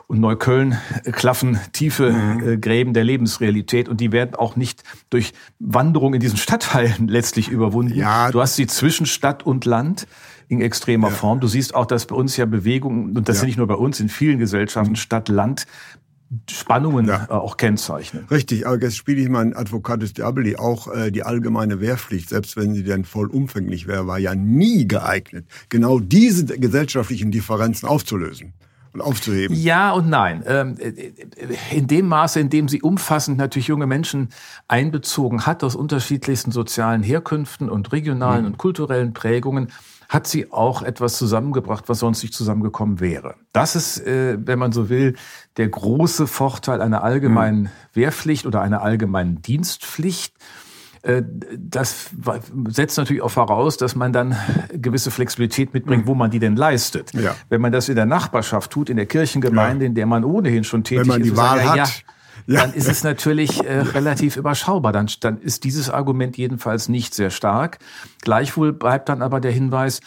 und 0.07 0.19
Neukölln 0.19 0.78
klaffen 1.12 1.60
tiefe 1.74 2.12
mhm. 2.12 2.48
äh, 2.48 2.57
Gräben 2.57 2.94
der 2.94 3.04
Lebensrealität 3.04 3.90
und 3.90 4.02
die 4.02 4.12
werden 4.12 4.36
auch 4.36 4.56
nicht 4.56 4.84
durch 5.10 5.34
Wanderung 5.60 6.13
in 6.13 6.19
diesen 6.19 6.38
Stadtteilen 6.38 7.07
letztlich 7.07 7.50
überwunden. 7.50 7.96
Ja. 7.96 8.31
Du 8.31 8.42
hast 8.42 8.56
sie 8.56 8.68
zwischen 8.68 9.06
Stadt 9.06 9.46
und 9.46 9.66
Land 9.66 10.07
in 10.48 10.62
extremer 10.62 11.10
ja. 11.10 11.13
Form. 11.13 11.40
Du 11.40 11.48
siehst 11.48 11.74
auch, 11.74 11.86
dass 11.86 12.06
bei 12.06 12.16
uns 12.16 12.38
ja 12.38 12.46
Bewegungen, 12.46 13.18
und 13.18 13.28
das 13.28 13.38
ja. 13.38 13.40
sind 13.42 13.48
nicht 13.48 13.57
nur 13.57 13.68
bei 13.68 13.75
uns, 13.75 14.00
in 14.00 14.10
vielen 14.10 14.38
Gesellschaften 14.38 14.92
mhm. 14.92 14.98
Stadt-Land 14.98 15.66
Spannungen 16.50 17.07
ja. 17.07 17.25
äh, 17.25 17.34
auch 17.34 17.56
kennzeichnen. 17.56 18.25
Richtig, 18.30 18.66
aber 18.66 18.81
jetzt 18.81 18.98
spiele 18.98 19.22
ich 19.22 19.30
mal 19.30 19.42
ein 19.42 19.56
Advocatus 19.56 20.13
Diaboli. 20.13 20.56
Auch 20.56 20.92
äh, 20.92 21.12
die 21.12 21.24
allgemeine 21.24 21.80
Wehrpflicht, 21.80 22.30
selbst 22.30 22.57
wenn 22.57 22.74
sie 22.74 22.84
denn 22.84 23.06
vollumfänglich 23.06 23.88
wäre, 23.88 24.07
war 24.07 24.18
ja 24.18 24.34
nie 24.36 24.88
geeignet, 24.88 25.46
genau 25.69 26.00
diese 26.00 26.46
gesellschaftlichen 26.46 27.31
Differenzen 27.31 27.88
aufzulösen 27.88 28.54
und 28.95 29.01
aufzuheben. 29.01 29.56
Ja 29.56 29.92
und 29.92 30.09
nein. 30.09 30.44
Ähm, 30.47 30.77
in 31.71 31.88
dem 31.88 32.07
Maße, 32.07 32.39
in 32.39 32.50
dem 32.50 32.68
sie 32.68 32.81
umfassend 32.81 33.38
natürlich 33.38 33.68
junge 33.68 33.86
Menschen 33.86 34.30
einbezogen 34.68 35.45
hat 35.45 35.63
aus 35.63 35.75
unterschiedlichsten 35.75 36.51
sozialen 36.51 37.03
Herkünften 37.03 37.69
und 37.69 37.92
regionalen 37.92 38.42
mhm. 38.42 38.47
und 38.47 38.57
kulturellen 38.57 39.13
Prägungen, 39.13 39.71
hat 40.07 40.27
sie 40.27 40.51
auch 40.51 40.81
etwas 40.81 41.18
zusammengebracht, 41.18 41.89
was 41.89 42.00
sonst 42.00 42.21
nicht 42.23 42.33
zusammengekommen 42.33 42.99
wäre. 42.99 43.35
Das 43.54 43.75
ist, 43.75 44.06
äh, 44.06 44.37
wenn 44.40 44.59
man 44.59 44.71
so 44.71 44.90
will, 44.90 45.16
der 45.57 45.68
große 45.68 46.28
Vorteil 46.28 46.81
einer 46.81 47.04
allgemeinen 47.04 47.64
mhm. 47.64 47.69
Wehrpflicht 47.94 48.45
oder 48.45 48.61
einer 48.61 48.81
allgemeinen 48.81 49.42
Dienstpflicht. 49.42 50.35
Äh, 51.06 51.21
das 51.57 52.09
setzt 52.69 52.97
natürlich 52.97 53.21
auch 53.21 53.30
voraus, 53.30 53.78
dass 53.78 53.95
man 53.95 54.12
dann 54.12 54.35
gewisse 54.74 55.12
Flexibilität 55.12 55.74
mitbringt, 55.74 56.07
wo 56.07 56.16
man 56.16 56.31
die 56.31 56.40
denn 56.40 56.56
leistet. 56.56 57.14
Ja. 57.14 57.35
Wenn 57.50 57.62
man 57.62 57.71
das 57.71 57.90
in 57.90 57.95
der 57.95 58.07
Nachbarschaft 58.07 58.71
tut, 58.71 58.90
in 58.90 58.97
der 58.97 59.06
Kirchengemeinde, 59.06 59.85
ja. 59.85 59.90
in 59.90 59.95
der 59.95 60.07
man 60.07 60.24
ohnehin 60.24 60.64
schon 60.64 60.83
tätig 60.83 61.02
ist, 61.02 61.07
Wenn 61.07 61.21
man 61.21 61.24
die 61.24 61.38
Wahl 61.38 61.64
sagen, 61.64 61.81
hat. 61.81 62.04
Ja, 62.47 62.62
dann 62.62 62.74
ist 62.74 62.88
es 62.88 63.04
natürlich 63.04 63.64
äh, 63.64 63.80
relativ 63.80 64.35
überschaubar. 64.35 64.92
Dann, 64.92 65.07
dann 65.19 65.40
ist 65.40 65.64
dieses 65.64 65.90
Argument 65.90 66.38
jedenfalls 66.38 66.90
nicht 66.90 67.14
sehr 67.14 67.30
stark. 67.30 67.80
Gleichwohl 68.21 68.74
bleibt 68.74 69.09
dann 69.09 69.21
aber 69.21 69.40
der 69.40 69.52
Hinweis, 69.52 70.02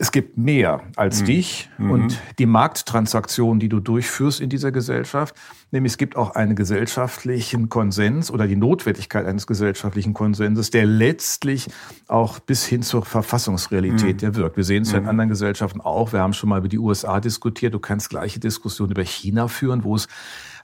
es 0.00 0.12
gibt 0.12 0.38
mehr 0.38 0.80
als 0.96 1.20
mhm. 1.20 1.26
dich 1.26 1.68
mhm. 1.76 1.90
und 1.90 2.18
die 2.38 2.46
Markttransaktion, 2.46 3.60
die 3.60 3.68
du 3.68 3.80
durchführst 3.80 4.40
in 4.40 4.48
dieser 4.48 4.72
Gesellschaft. 4.72 5.34
Nämlich 5.72 5.92
es 5.92 5.98
gibt 5.98 6.16
auch 6.16 6.34
einen 6.34 6.56
gesellschaftlichen 6.56 7.68
Konsens 7.68 8.30
oder 8.30 8.46
die 8.46 8.56
Notwendigkeit 8.56 9.26
eines 9.26 9.46
gesellschaftlichen 9.46 10.14
Konsenses, 10.14 10.70
der 10.70 10.86
letztlich 10.86 11.68
auch 12.08 12.38
bis 12.38 12.64
hin 12.64 12.80
zur 12.80 13.04
Verfassungsrealität 13.04 14.22
mhm. 14.22 14.36
wirkt. 14.36 14.56
Wir 14.56 14.64
sehen 14.64 14.84
es 14.84 14.92
ja 14.92 14.96
in 14.96 15.04
mhm. 15.04 15.10
anderen 15.10 15.28
Gesellschaften 15.28 15.82
auch. 15.82 16.14
Wir 16.14 16.20
haben 16.20 16.32
schon 16.32 16.48
mal 16.48 16.60
über 16.60 16.68
die 16.68 16.78
USA 16.78 17.20
diskutiert. 17.20 17.74
Du 17.74 17.78
kannst 17.78 18.08
gleiche 18.08 18.40
Diskussionen 18.40 18.92
über 18.92 19.04
China 19.04 19.48
führen, 19.48 19.84
wo 19.84 19.96
es 19.96 20.08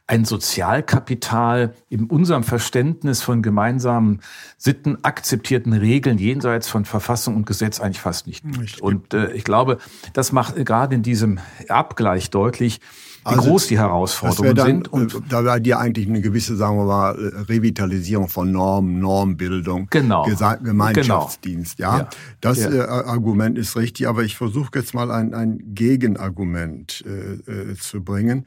ein 0.09 0.25
Sozialkapital 0.25 1.75
in 1.89 2.05
unserem 2.05 2.45
Verständnis 2.45 3.23
von 3.23 3.43
gemeinsamen 3.43 4.21
Sitten, 4.57 5.05
akzeptierten 5.05 5.73
Regeln 5.73 6.19
jenseits 6.19 6.69
von 6.69 6.85
Verfassung 6.85 7.35
und 7.35 7.47
Gesetz 7.47 7.81
eigentlich 7.81 8.01
fast 8.01 8.27
nicht 8.27 8.45
gibt. 8.45 8.81
Und 8.81 9.15
äh, 9.15 9.33
ich 9.33 9.43
glaube, 9.43 9.79
das 10.13 10.31
macht 10.31 10.65
gerade 10.65 10.95
in 10.95 11.03
diesem 11.03 11.41
Abgleich 11.69 12.31
deutlich, 12.31 12.81
wie 13.25 13.31
also, 13.31 13.43
groß 13.43 13.67
die 13.67 13.79
Herausforderungen 13.79 14.55
dann, 14.55 14.67
sind. 14.67 14.93
Und 14.93 15.15
äh, 15.15 15.19
da 15.29 15.45
war 15.45 15.59
dir 15.59 15.81
eigentlich 15.81 16.07
eine 16.07 16.21
gewisse, 16.21 16.55
sagen 16.55 16.77
wir 16.77 16.85
mal, 16.85 17.13
Revitalisierung 17.49 18.29
von 18.29 18.53
Normen, 18.53 19.01
Normbildung, 19.01 19.89
genau. 19.91 20.25
Gemeinschaftsdienst. 20.25 21.79
Genau. 21.79 21.91
Ja, 21.91 21.99
ja. 21.99 22.09
das 22.41 22.61
ja. 22.61 22.71
Äh, 22.71 22.81
Argument 22.83 23.59
ist 23.59 23.77
richtig, 23.77 24.07
aber 24.07 24.23
ich 24.23 24.37
versuche 24.37 24.71
jetzt 24.77 24.95
mal 24.95 25.11
ein, 25.11 25.35
ein 25.35 25.75
Gegenargument 25.75 27.05
äh, 27.05 27.71
äh, 27.73 27.75
zu 27.75 28.05
bringen. 28.05 28.47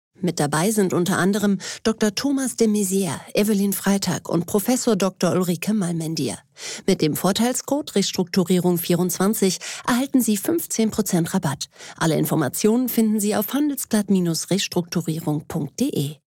Mit 0.21 0.39
dabei 0.39 0.71
sind 0.71 0.93
unter 0.93 1.17
anderem 1.17 1.57
Dr. 1.83 2.15
Thomas 2.15 2.55
de 2.55 2.67
Maizière, 2.67 3.19
Evelyn 3.33 3.73
Freitag 3.73 4.29
und 4.29 4.45
Professor 4.45 4.95
Dr. 4.95 5.33
Ulrike 5.33 5.73
Malmendier. 5.73 6.37
Mit 6.85 7.01
dem 7.01 7.15
Vorteilscode 7.15 7.95
Restrukturierung 7.95 8.77
24 8.77 9.57
erhalten 9.87 10.21
Sie 10.21 10.37
15% 10.37 11.33
Rabatt. 11.33 11.69
Alle 11.97 12.17
Informationen 12.17 12.87
finden 12.87 13.19
Sie 13.19 13.35
auf 13.35 13.51
handelsblatt-restrukturierung.de. 13.53 16.17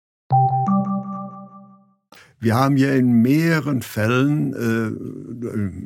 Wir 2.41 2.57
haben 2.57 2.77
ja 2.77 2.93
in 2.93 3.23
mehreren 3.23 3.81
Fällen, 3.81 4.53
äh, 4.53 4.91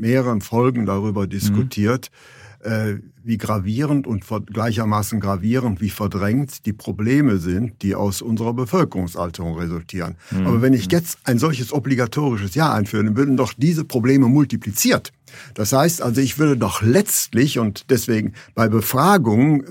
mehreren 0.01 0.41
Folgen 0.41 0.87
darüber 0.87 1.29
diskutiert, 1.29 2.11
mhm. 2.11 2.17
Äh, 2.61 2.97
wie 3.23 3.39
gravierend 3.39 4.07
und 4.07 4.25
gleichermaßen 4.53 5.21
gravierend 5.21 5.81
wie 5.81 5.91
verdrängt 5.91 6.67
die 6.67 6.73
Probleme 6.73 7.39
sind, 7.39 7.83
die 7.83 7.95
aus 7.95 8.23
unserer 8.23 8.55
Bevölkerungsalterung 8.55 9.57
resultieren. 9.59 10.17
Mhm. 10.31 10.47
Aber 10.47 10.63
wenn 10.63 10.73
ich 10.73 10.91
jetzt 10.91 11.19
ein 11.25 11.39
solches 11.39 11.73
obligatorisches 11.73 12.55
Jahr 12.55 12.75
einführe, 12.75 13.05
dann 13.05 13.17
würden 13.17 13.37
doch 13.37 13.53
diese 13.57 13.85
Probleme 13.85 14.27
multipliziert. 14.29 15.13
Das 15.55 15.73
heißt 15.73 16.03
also, 16.03 16.21
ich 16.21 16.39
würde 16.39 16.57
doch 16.57 16.83
letztlich 16.83 17.59
und 17.59 17.91
deswegen 17.91 18.35
bei 18.55 18.69
Befragungen 18.69 19.65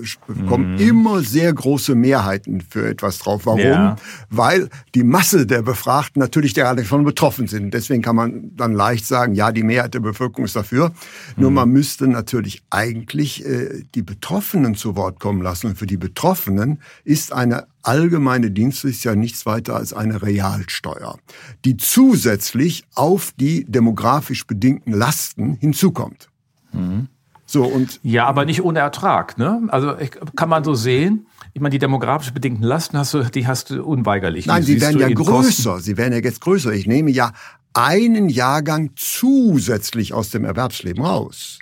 kommen 0.48 0.74
mhm. 0.74 0.78
immer 0.78 1.20
sehr 1.22 1.52
große 1.52 1.94
Mehrheiten 1.94 2.60
für 2.60 2.88
etwas 2.88 3.18
drauf. 3.18 3.46
Warum? 3.46 3.60
Ja. 3.60 3.96
Weil 4.30 4.68
die 4.94 5.04
Masse 5.04 5.46
der 5.46 5.62
Befragten 5.62 6.20
natürlich 6.20 6.54
gerade 6.54 6.82
davon 6.82 7.04
betroffen 7.04 7.48
sind. 7.48 7.74
Deswegen 7.74 8.02
kann 8.02 8.16
man 8.16 8.50
dann 8.56 8.72
leicht 8.72 9.06
sagen, 9.06 9.34
ja, 9.34 9.52
die 9.52 9.62
Mehrheit 9.62 9.94
der 9.94 10.00
Bevölkerung 10.00 10.44
ist 10.44 10.56
dafür. 10.56 10.88
Mhm. 10.88 11.42
Nur 11.42 11.50
man 11.50 11.70
müsste 11.70 12.06
natürlich 12.08 12.62
eigentlich 12.70 13.44
äh, 13.44 13.82
die 13.94 14.02
Betroffenen 14.02 14.74
zu 14.74 14.96
Wort 14.96 15.20
kommen 15.20 15.42
lassen. 15.42 15.68
Und 15.68 15.78
für 15.78 15.86
die 15.86 15.96
Betroffenen 15.96 16.80
ist 17.04 17.32
eine 17.32 17.66
allgemeine 17.82 18.50
Dienstpflicht 18.50 19.04
ja 19.04 19.14
nichts 19.14 19.46
weiter 19.46 19.76
als 19.76 19.92
eine 19.92 20.22
Realsteuer, 20.22 21.18
die 21.64 21.76
zusätzlich 21.76 22.84
auf 22.94 23.32
die 23.36 23.64
demografisch 23.64 24.46
bedingten 24.46 24.92
Lasten 24.92 25.54
hinzukommt. 25.54 26.28
Mhm. 26.72 27.08
So 27.46 27.64
und 27.64 27.98
ja, 28.02 28.26
aber 28.26 28.44
nicht 28.44 28.62
ohne 28.62 28.80
Ertrag, 28.80 29.38
ne? 29.38 29.62
Also 29.68 29.94
kann 30.36 30.50
man 30.50 30.64
so 30.64 30.74
sehen. 30.74 31.26
Ich 31.54 31.62
meine, 31.62 31.70
die 31.70 31.78
demografisch 31.78 32.30
bedingten 32.32 32.62
Lasten 32.62 32.98
hast 32.98 33.14
du, 33.14 33.22
die 33.22 33.46
hast 33.46 33.70
du 33.70 33.82
unweigerlich. 33.82 34.44
Nein, 34.44 34.62
sie 34.62 34.80
werden 34.80 35.00
ja 35.00 35.08
größer. 35.08 35.30
Kosten. 35.30 35.80
Sie 35.80 35.96
werden 35.96 36.12
ja 36.12 36.18
jetzt 36.18 36.42
größer. 36.42 36.72
Ich 36.72 36.86
nehme 36.86 37.10
ja 37.10 37.32
einen 37.72 38.28
Jahrgang 38.28 38.90
zusätzlich 38.96 40.12
aus 40.12 40.28
dem 40.28 40.44
Erwerbsleben 40.44 41.02
raus. 41.02 41.58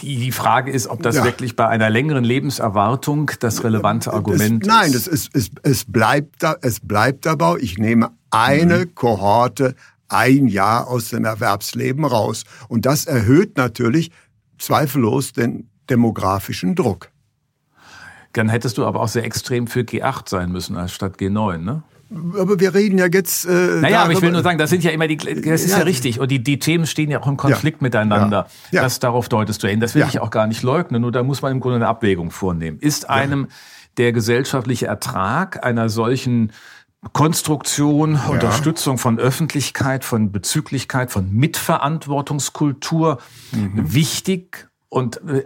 Die, 0.00 0.30
Frage 0.30 0.70
ist, 0.70 0.86
ob 0.86 1.02
das 1.02 1.16
ja. 1.16 1.24
wirklich 1.24 1.56
bei 1.56 1.66
einer 1.66 1.90
längeren 1.90 2.22
Lebenserwartung 2.22 3.30
das 3.40 3.64
relevante 3.64 4.12
Argument 4.12 4.62
es, 4.62 4.68
nein, 4.68 4.92
ist. 4.92 5.06
Nein, 5.06 5.14
es, 5.14 5.30
es, 5.32 5.50
es, 5.62 5.84
bleibt 5.84 6.42
da, 6.42 6.56
es 6.60 6.80
bleibt 6.80 7.26
dabei. 7.26 7.56
Ich 7.60 7.78
nehme 7.78 8.10
eine 8.30 8.78
mhm. 8.78 8.94
Kohorte 8.94 9.74
ein 10.08 10.46
Jahr 10.46 10.88
aus 10.88 11.08
dem 11.08 11.24
Erwerbsleben 11.24 12.04
raus. 12.04 12.44
Und 12.68 12.86
das 12.86 13.06
erhöht 13.06 13.56
natürlich 13.56 14.12
zweifellos 14.58 15.32
den 15.32 15.68
demografischen 15.90 16.74
Druck. 16.74 17.10
Dann 18.34 18.48
hättest 18.48 18.78
du 18.78 18.86
aber 18.86 19.00
auch 19.00 19.08
sehr 19.08 19.24
extrem 19.24 19.66
für 19.66 19.80
G8 19.80 20.28
sein 20.28 20.52
müssen 20.52 20.76
als 20.76 20.92
statt 20.92 21.16
G9, 21.18 21.58
ne? 21.58 21.82
Aber 22.38 22.60
wir 22.60 22.74
reden 22.74 22.98
ja 22.98 23.06
jetzt. 23.06 23.44
Äh, 23.44 23.80
naja, 23.80 24.02
aber 24.02 24.12
ich 24.12 24.22
will 24.22 24.32
nur 24.32 24.42
sagen, 24.42 24.58
das 24.58 24.70
sind 24.70 24.84
ja 24.84 24.90
immer 24.90 25.08
die, 25.08 25.16
das 25.16 25.62
ist 25.62 25.70
ja, 25.70 25.78
ja 25.78 25.84
richtig. 25.84 26.20
Und 26.20 26.30
die, 26.30 26.42
die 26.42 26.58
Themen 26.58 26.86
stehen 26.86 27.10
ja 27.10 27.20
auch 27.20 27.26
im 27.26 27.36
Konflikt 27.36 27.80
ja. 27.80 27.84
miteinander. 27.84 28.46
Ja. 28.70 28.82
Das 28.82 28.98
darauf 28.98 29.28
deutest 29.28 29.62
du 29.62 29.68
hin. 29.68 29.80
Das 29.80 29.94
will 29.94 30.04
ich 30.08 30.20
auch 30.20 30.30
gar 30.30 30.46
nicht 30.46 30.62
leugnen. 30.62 31.02
Nur 31.02 31.12
da 31.12 31.22
muss 31.22 31.42
man 31.42 31.52
im 31.52 31.60
Grunde 31.60 31.76
eine 31.76 31.88
Abwägung 31.88 32.30
vornehmen. 32.30 32.78
Ist 32.78 33.08
einem 33.08 33.48
der 33.96 34.12
gesellschaftliche 34.12 34.86
Ertrag 34.86 35.64
einer 35.64 35.88
solchen 35.88 36.52
Konstruktion. 37.12 38.18
Unterstützung 38.28 38.96
von 38.96 39.18
Öffentlichkeit, 39.18 40.04
von 40.04 40.30
Bezüglichkeit, 40.30 41.10
von 41.10 41.32
Mitverantwortungskultur 41.32 43.18
mhm. 43.50 43.92
wichtig 43.92 44.68
und 44.92 45.22
äh, 45.26 45.40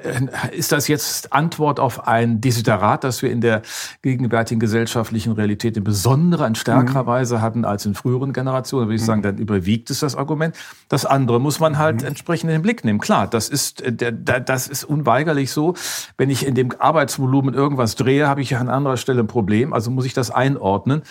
ist 0.50 0.72
das 0.72 0.88
jetzt 0.88 1.32
Antwort 1.32 1.78
auf 1.78 2.08
ein 2.08 2.40
Desiderat, 2.40 3.04
das 3.04 3.22
wir 3.22 3.30
in 3.30 3.40
der 3.40 3.62
gegenwärtigen 4.02 4.58
gesellschaftlichen 4.58 5.34
Realität 5.34 5.76
in 5.76 5.84
besonderer, 5.84 6.48
in 6.48 6.56
stärkerer 6.56 7.04
mhm. 7.04 7.06
Weise 7.06 7.40
hatten 7.40 7.64
als 7.64 7.86
in 7.86 7.94
früheren 7.94 8.32
Generationen? 8.32 8.86
Da 8.86 8.88
würde 8.88 8.96
ich 8.96 9.04
sagen, 9.04 9.22
dann 9.22 9.38
überwiegt 9.38 9.88
es 9.90 10.00
das 10.00 10.16
Argument. 10.16 10.56
Das 10.88 11.06
andere 11.06 11.40
muss 11.40 11.60
man 11.60 11.78
halt 11.78 12.00
mhm. 12.00 12.08
entsprechend 12.08 12.50
in 12.50 12.56
den 12.56 12.62
Blick 12.62 12.84
nehmen. 12.84 12.98
Klar, 12.98 13.28
das 13.28 13.48
ist, 13.48 13.82
äh, 13.82 13.94
das 13.94 14.66
ist 14.66 14.82
unweigerlich 14.82 15.52
so. 15.52 15.74
Wenn 16.18 16.28
ich 16.28 16.44
in 16.44 16.56
dem 16.56 16.72
Arbeitsvolumen 16.76 17.54
irgendwas 17.54 17.94
drehe, 17.94 18.26
habe 18.26 18.42
ich 18.42 18.56
an 18.56 18.68
anderer 18.68 18.96
Stelle 18.96 19.20
ein 19.20 19.28
Problem. 19.28 19.72
Also 19.72 19.92
muss 19.92 20.06
ich 20.06 20.12
das 20.12 20.32
einordnen. 20.32 21.02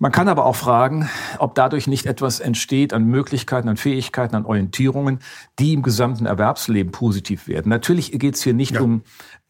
Man 0.00 0.10
kann 0.10 0.28
aber 0.28 0.44
auch 0.44 0.56
fragen, 0.56 1.08
ob 1.38 1.54
dadurch 1.54 1.86
nicht 1.86 2.06
etwas 2.06 2.40
entsteht 2.40 2.92
an 2.92 3.04
Möglichkeiten, 3.04 3.68
an 3.68 3.76
Fähigkeiten, 3.76 4.34
an 4.34 4.44
Orientierungen, 4.44 5.20
die 5.60 5.72
im 5.72 5.82
gesamten 5.82 6.26
Erwerbsleben 6.26 6.90
positiv 6.90 7.46
werden. 7.46 7.68
Natürlich 7.68 8.10
geht 8.18 8.34
es 8.34 8.42
hier 8.42 8.54
nicht 8.54 8.74
ja. 8.74 8.80
um 8.80 9.02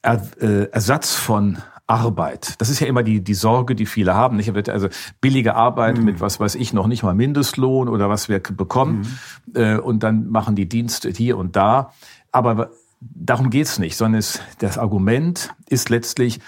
er, 0.02 0.22
äh, 0.40 0.64
Ersatz 0.70 1.14
von 1.14 1.58
Arbeit. 1.86 2.60
Das 2.60 2.68
ist 2.68 2.80
ja 2.80 2.86
immer 2.86 3.02
die, 3.02 3.22
die 3.22 3.34
Sorge, 3.34 3.74
die 3.74 3.86
viele 3.86 4.14
haben. 4.14 4.36
Nicht? 4.36 4.68
Also 4.68 4.88
billige 5.20 5.54
Arbeit 5.54 5.98
mhm. 5.98 6.04
mit 6.04 6.20
was 6.20 6.40
weiß 6.40 6.54
ich 6.54 6.72
noch 6.72 6.86
nicht 6.86 7.02
mal 7.02 7.14
Mindestlohn 7.14 7.88
oder 7.88 8.08
was 8.08 8.28
wir 8.28 8.40
bekommen 8.40 9.06
mhm. 9.46 9.60
äh, 9.60 9.76
und 9.76 10.02
dann 10.02 10.28
machen 10.28 10.56
die 10.56 10.68
Dienste 10.68 11.10
hier 11.10 11.36
und 11.36 11.56
da. 11.56 11.92
Aber 12.32 12.70
darum 13.00 13.50
geht's 13.50 13.78
nicht, 13.78 13.96
sondern 13.96 14.18
es, 14.18 14.40
das 14.58 14.78
Argument 14.78 15.54
ist 15.68 15.90
letztlich 15.90 16.40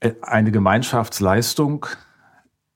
äh, 0.00 0.12
eine 0.22 0.50
Gemeinschaftsleistung, 0.50 1.86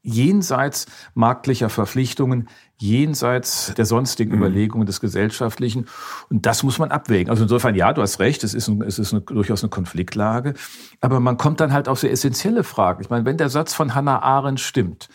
jenseits 0.04 0.86
marktlicher 1.14 1.70
Verpflichtungen, 1.70 2.48
jenseits 2.76 3.72
der 3.74 3.86
sonstigen 3.86 4.32
mhm. 4.32 4.38
Überlegungen 4.38 4.86
des 4.86 5.00
Gesellschaftlichen. 5.00 5.86
Und 6.28 6.46
das 6.46 6.62
muss 6.62 6.78
man 6.78 6.90
abwägen. 6.90 7.30
Also 7.30 7.44
insofern, 7.44 7.74
ja, 7.74 7.92
du 7.92 8.02
hast 8.02 8.20
recht, 8.20 8.44
es 8.44 8.54
ist, 8.54 8.68
ein, 8.68 8.82
es 8.82 8.98
ist 8.98 9.12
eine, 9.12 9.22
durchaus 9.22 9.62
eine 9.62 9.70
Konfliktlage. 9.70 10.54
Aber 11.00 11.18
man 11.20 11.38
kommt 11.38 11.60
dann 11.60 11.72
halt 11.72 11.88
auf 11.88 11.98
sehr 11.98 12.12
essentielle 12.12 12.62
Fragen. 12.62 13.00
Ich 13.00 13.10
meine, 13.10 13.24
wenn 13.24 13.38
der 13.38 13.48
Satz 13.48 13.74
von 13.74 13.94
Hannah 13.94 14.22
Arendt 14.22 14.60
stimmt, 14.60 15.08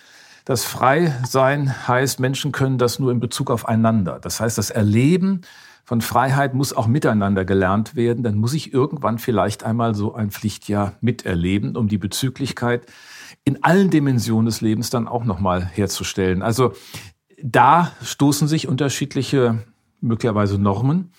dass 0.43 0.65
frei 0.65 1.15
sein 1.27 1.87
heißt, 1.87 2.19
Menschen 2.19 2.51
können 2.51 2.79
das 2.79 2.97
nur 2.97 3.11
in 3.11 3.19
Bezug 3.19 3.51
aufeinander. 3.51 4.17
Das 4.19 4.39
heißt, 4.39 4.57
das 4.57 4.71
Erleben 4.71 5.41
von 5.85 6.01
Freiheit 6.01 6.55
muss 6.55 6.73
auch 6.73 6.87
miteinander 6.87 7.45
gelernt 7.45 7.95
werden. 7.95 8.23
Dann 8.23 8.35
muss 8.35 8.53
ich 8.53 8.73
irgendwann 8.73 9.19
vielleicht 9.19 9.63
einmal 9.63 9.93
so 9.93 10.15
ein 10.15 10.31
Pflichtjahr 10.31 10.93
miterleben, 11.01 11.75
um 11.75 11.87
die 11.87 11.97
Bezüglichkeit 11.99 12.87
in 13.43 13.63
allen 13.63 13.89
Dimensionen 13.89 14.45
des 14.45 14.61
Lebens 14.61 14.89
dann 14.89 15.07
auch 15.07 15.23
nochmal 15.23 15.65
herzustellen. 15.65 16.41
Also 16.41 16.73
da 17.41 17.91
stoßen 18.03 18.47
sich 18.47 18.67
unterschiedliche 18.67 19.63
möglicherweise 20.01 20.57
Normen. 20.57 21.11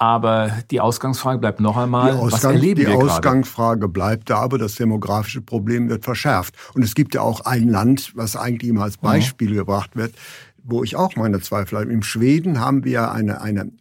Aber 0.00 0.52
die 0.70 0.80
Ausgangsfrage 0.80 1.40
bleibt 1.40 1.60
noch 1.60 1.76
einmal, 1.76 2.12
Ausgang, 2.12 2.32
was 2.32 2.44
erleben 2.44 2.80
die 2.80 2.86
wir 2.86 2.96
Die 2.96 3.02
Ausgangsfrage 3.02 3.80
gerade? 3.80 3.92
bleibt 3.92 4.30
da, 4.30 4.38
aber 4.38 4.56
das 4.56 4.76
demografische 4.76 5.40
Problem 5.40 5.88
wird 5.88 6.04
verschärft. 6.04 6.54
Und 6.74 6.82
es 6.82 6.94
gibt 6.94 7.14
ja 7.14 7.22
auch 7.22 7.40
ein 7.40 7.68
Land, 7.68 8.12
was 8.14 8.36
eigentlich 8.36 8.70
immer 8.70 8.82
als. 8.82 8.98
Beispiel 8.98 9.50
mhm. 9.50 9.56
gebracht 9.56 9.96
wird, 9.96 10.14
wo 10.62 10.84
ich 10.84 10.94
auch 10.94 11.16
meine 11.16 11.40
Zweifel 11.40 11.78
habe. 11.78 11.92
Im 11.92 12.02
Schweden 12.02 12.60
haben 12.60 12.84
wir 12.84 13.10
eine, 13.10 13.40
eine 13.40 13.72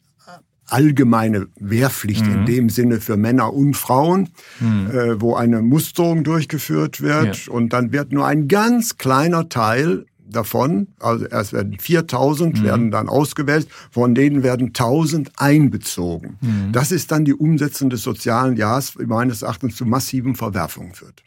allgemeine 0.68 1.48
Wehrpflicht 1.60 2.26
mhm. 2.26 2.34
in 2.34 2.46
dem 2.46 2.70
Sinne 2.70 3.00
für 3.00 3.18
Männer 3.18 3.54
und 3.54 3.76
Frauen, 3.76 4.30
mhm. 4.60 4.92
äh, 4.92 5.22
wo 5.22 5.36
eine 5.36 5.62
Musterung 5.62 6.24
durchgeführt 6.24 7.02
wird 7.02 7.48
ja. 7.48 7.54
und 7.54 7.74
dann 7.74 7.92
wird 7.92 8.12
nur 8.12 8.26
ein 8.26 8.48
ganz 8.48 8.98
kleiner 8.98 9.50
Teil 9.50 10.06
davon, 10.30 10.88
also 11.00 11.26
erst 11.26 11.54
werden 11.54 11.78
4000 11.80 12.60
mhm. 12.60 12.64
werden 12.64 12.92
dann 12.92 13.10
ausgewählt, 13.10 13.68
von 13.92 14.14
denen 14.14 14.44
werden 14.44 14.68
1000 14.68 15.32
einbezogen. 15.38 16.38
Mhm. 16.42 16.72
Das 16.72 16.92
ist 16.92 17.12
dann 17.12 17.26
die 17.26 17.34
Umsetzung 17.34 17.90
des 17.90 18.04
sozialen 18.04 18.58
Jahres, 18.58 18.96
meines 19.06 19.42
Erachtens 19.42 19.76
zu 19.76 19.86
massiven 19.86 20.36
Verwerfungen 20.36 20.94
führt. 20.94 21.24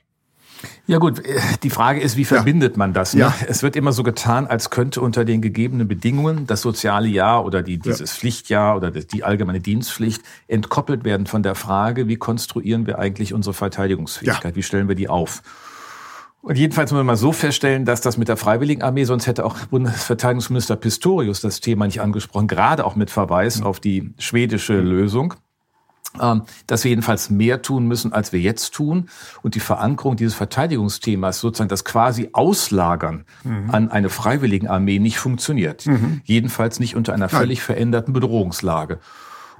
Ja 0.87 0.99
gut, 0.99 1.25
äh, 1.25 1.41
die 1.63 1.71
Frage 1.71 2.01
ist, 2.01 2.17
wie 2.17 2.25
verbindet 2.25 2.73
ja. 2.73 2.79
man 2.79 2.93
das? 2.93 3.15
Ne? 3.15 3.21
Ja. 3.21 3.35
Es 3.47 3.63
wird 3.63 3.77
immer 3.77 3.93
so 3.93 4.03
getan, 4.03 4.47
als 4.47 4.71
könnte 4.71 5.01
unter 5.01 5.25
den 5.25 5.41
gegebenen 5.41 5.89
Bedingungen 5.89 6.47
das 6.47 6.63
soziale 6.63 7.09
Jahr 7.09 7.45
oder 7.45 7.63
die, 7.63 7.79
dieses 7.79 8.11
ja. 8.13 8.19
Pflichtjahr 8.19 8.77
oder 8.77 8.91
die 8.91 9.25
allgemeine 9.25 9.61
Dienstpflicht 9.61 10.23
entkoppelt 10.49 11.05
werden 11.05 11.27
von 11.27 11.43
der 11.43 11.55
Frage, 11.55 12.09
wie 12.09 12.17
konstruieren 12.17 12.87
wir 12.87 12.99
eigentlich 12.99 13.35
unsere 13.35 13.55
Verteidigungsfähigkeit? 13.55 14.57
Wie 14.57 14.63
stellen 14.63 14.89
wir 14.89 14.97
die 14.97 15.09
auf? 15.09 15.43
Und 16.43 16.57
jedenfalls 16.57 16.91
muss 16.91 16.99
man 16.99 17.07
mal 17.07 17.17
so 17.17 17.33
feststellen, 17.33 17.85
dass 17.85 18.01
das 18.01 18.17
mit 18.17 18.29
der 18.29 18.39
Freiwilligenarmee, 18.39 19.05
sonst 19.05 19.27
hätte 19.27 19.45
auch 19.45 19.59
Bundesverteidigungsminister 19.67 20.77
Pistorius 20.77 21.43
das 21.43 21.61
Thema 21.61 21.85
nicht 21.85 22.01
angesprochen, 22.01 22.49
gerade 22.49 22.87
auch 22.87 22.97
mit 22.97 23.11
Verweis 23.11 23.61
mhm. 23.61 23.67
auf 23.67 23.81
die 23.81 24.15
schwedische 24.19 24.75
mhm. 24.75 24.87
Lösung 24.87 25.35
dass 26.67 26.85
wir 26.85 26.89
jedenfalls 26.89 27.31
mehr 27.31 27.63
tun 27.63 27.87
müssen, 27.87 28.13
als 28.13 28.33
wir 28.33 28.41
jetzt 28.41 28.75
tun. 28.75 29.09
Und 29.43 29.55
die 29.55 29.61
Verankerung 29.61 30.17
dieses 30.17 30.35
Verteidigungsthemas, 30.35 31.41
sozusagen 31.41 31.69
das 31.69 31.85
quasi 31.85 32.31
Auslagern 32.33 33.25
mhm. 33.45 33.71
an 33.71 33.91
eine 33.91 34.09
Freiwilligenarmee 34.09 34.99
nicht 34.99 35.19
funktioniert. 35.19 35.87
Mhm. 35.87 36.21
Jedenfalls 36.25 36.81
nicht 36.81 36.97
unter 36.97 37.15
einer 37.15 37.29
völlig 37.29 37.63
veränderten 37.63 38.13
Bedrohungslage. 38.13 38.99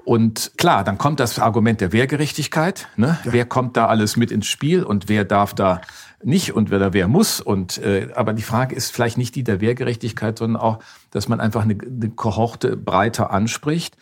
Und 0.05 0.53
klar, 0.57 0.83
dann 0.83 0.99
kommt 0.99 1.21
das 1.21 1.39
Argument 1.39 1.81
der 1.81 1.93
Wehrgerechtigkeit. 1.93 2.89
Ne? 2.97 3.19
Ja. 3.25 3.33
Wer 3.33 3.45
kommt 3.45 3.77
da 3.77 3.87
alles 3.87 4.17
mit 4.17 4.31
ins 4.31 4.47
Spiel 4.47 4.83
und 4.83 5.09
wer 5.09 5.25
darf 5.25 5.55
da 5.55 5.83
nicht 6.23 6.53
und 6.53 6.71
wer 6.71 6.79
da 6.79 6.93
wer 6.93 7.07
muss. 7.07 7.41
Und 7.41 7.79
äh, 7.79 8.09
aber 8.15 8.33
die 8.33 8.43
Frage 8.43 8.75
ist 8.75 8.93
vielleicht 8.93 9.19
nicht 9.19 9.35
die 9.37 9.45
der 9.45 9.61
Wehrgerechtigkeit, 9.61 10.39
sondern 10.39 10.61
auch, 10.61 10.81
dass 11.11 11.29
man 11.29 11.41
einfach 11.41 11.63
eine, 11.63 11.77
eine 11.81 12.11
Kohorte 12.11 12.77
breiter 12.77 13.31
anspricht 13.31 13.97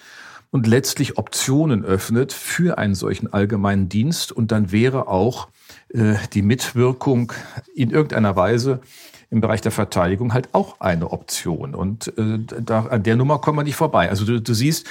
und 0.51 0.67
letztlich 0.67 1.19
Optionen 1.19 1.85
öffnet 1.85 2.33
für 2.33 2.79
einen 2.79 2.95
solchen 2.95 3.33
allgemeinen 3.33 3.89
Dienst. 3.89 4.33
Und 4.33 4.51
dann 4.53 4.73
wäre 4.73 5.09
auch 5.09 5.49
äh, 5.91 6.15
die 6.33 6.43
Mitwirkung 6.43 7.33
in 7.75 7.91
irgendeiner 7.91 8.37
Weise 8.37 8.81
im 9.31 9.43
Bereich 9.43 9.61
der 9.61 9.73
Verteidigung 9.73 10.33
halt 10.33 10.55
auch 10.55 10.81
eine 10.81 11.11
Option. 11.13 11.75
Und 11.75 12.17
äh, 12.19 12.39
da, 12.39 12.87
an 12.87 13.03
der 13.03 13.17
Nummer 13.17 13.41
kommen 13.41 13.59
wir 13.59 13.65
nicht 13.65 13.77
vorbei. 13.77 14.09
Also 14.09 14.25
du, 14.25 14.41
du 14.41 14.55
siehst, 14.55 14.87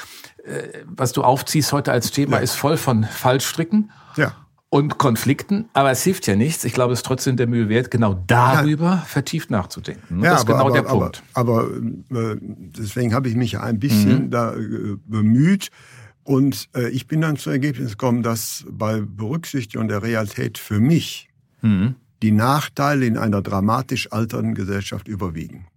äh, 0.46 0.84
was 0.86 1.12
du 1.12 1.24
aufziehst 1.24 1.74
heute 1.74 1.92
als 1.92 2.12
Thema, 2.12 2.38
ja. 2.38 2.44
ist 2.44 2.54
voll 2.56 2.78
von 2.78 3.04
Fallstricken. 3.04 3.92
Ja 4.16 4.36
und 4.70 4.98
Konflikten, 4.98 5.70
aber 5.74 5.92
es 5.92 6.04
hilft 6.04 6.28
ja 6.28 6.36
nichts. 6.36 6.66
Ich 6.66 6.74
glaube, 6.74 6.94
es 6.94 7.00
ist 7.00 7.06
trotzdem 7.06 7.38
der 7.38 7.48
Mühe 7.48 7.70
wert, 7.70 7.90
genau 7.90 8.22
darüber 8.28 8.86
ja. 8.86 8.98
vertieft 8.98 9.50
nachzudenken. 9.50 10.22
Ja, 10.22 10.32
das 10.32 10.44
ist 10.44 10.50
aber, 10.50 10.54
genau 10.54 10.66
aber, 10.66 10.74
der 10.74 10.82
Punkt. 10.82 11.24
Aber, 11.34 11.70
äh, 12.12 12.36
deswegen 12.42 13.14
habe 13.14 13.30
ich 13.30 13.36
mich 13.36 13.60
ein 13.60 13.80
bisschen 13.80 14.26
mhm. 14.26 14.30
da 14.32 14.54
äh, 14.54 14.98
bemüht 15.06 15.70
und 16.24 16.68
äh, 16.76 16.90
ich 16.90 17.08
bin 17.08 17.22
dann 17.22 17.38
zum 17.38 17.54
Ergebnis 17.54 17.92
gekommen, 17.92 18.24
dass 18.24 18.66
bei 18.70 19.00
Berücksichtigung 19.00 19.88
der 19.88 20.04
Realität 20.04 20.58
für 20.58 20.82
mich 20.82 21.30
mhm. 21.62 21.96
die 22.22 22.32
Nachteile 22.32 23.06
in 23.06 23.18
einer 23.18 23.42
dramatisch 23.42 24.12
alternden 24.12 24.54
Gesellschaft 24.54 25.08
überwiegen. 25.08 25.68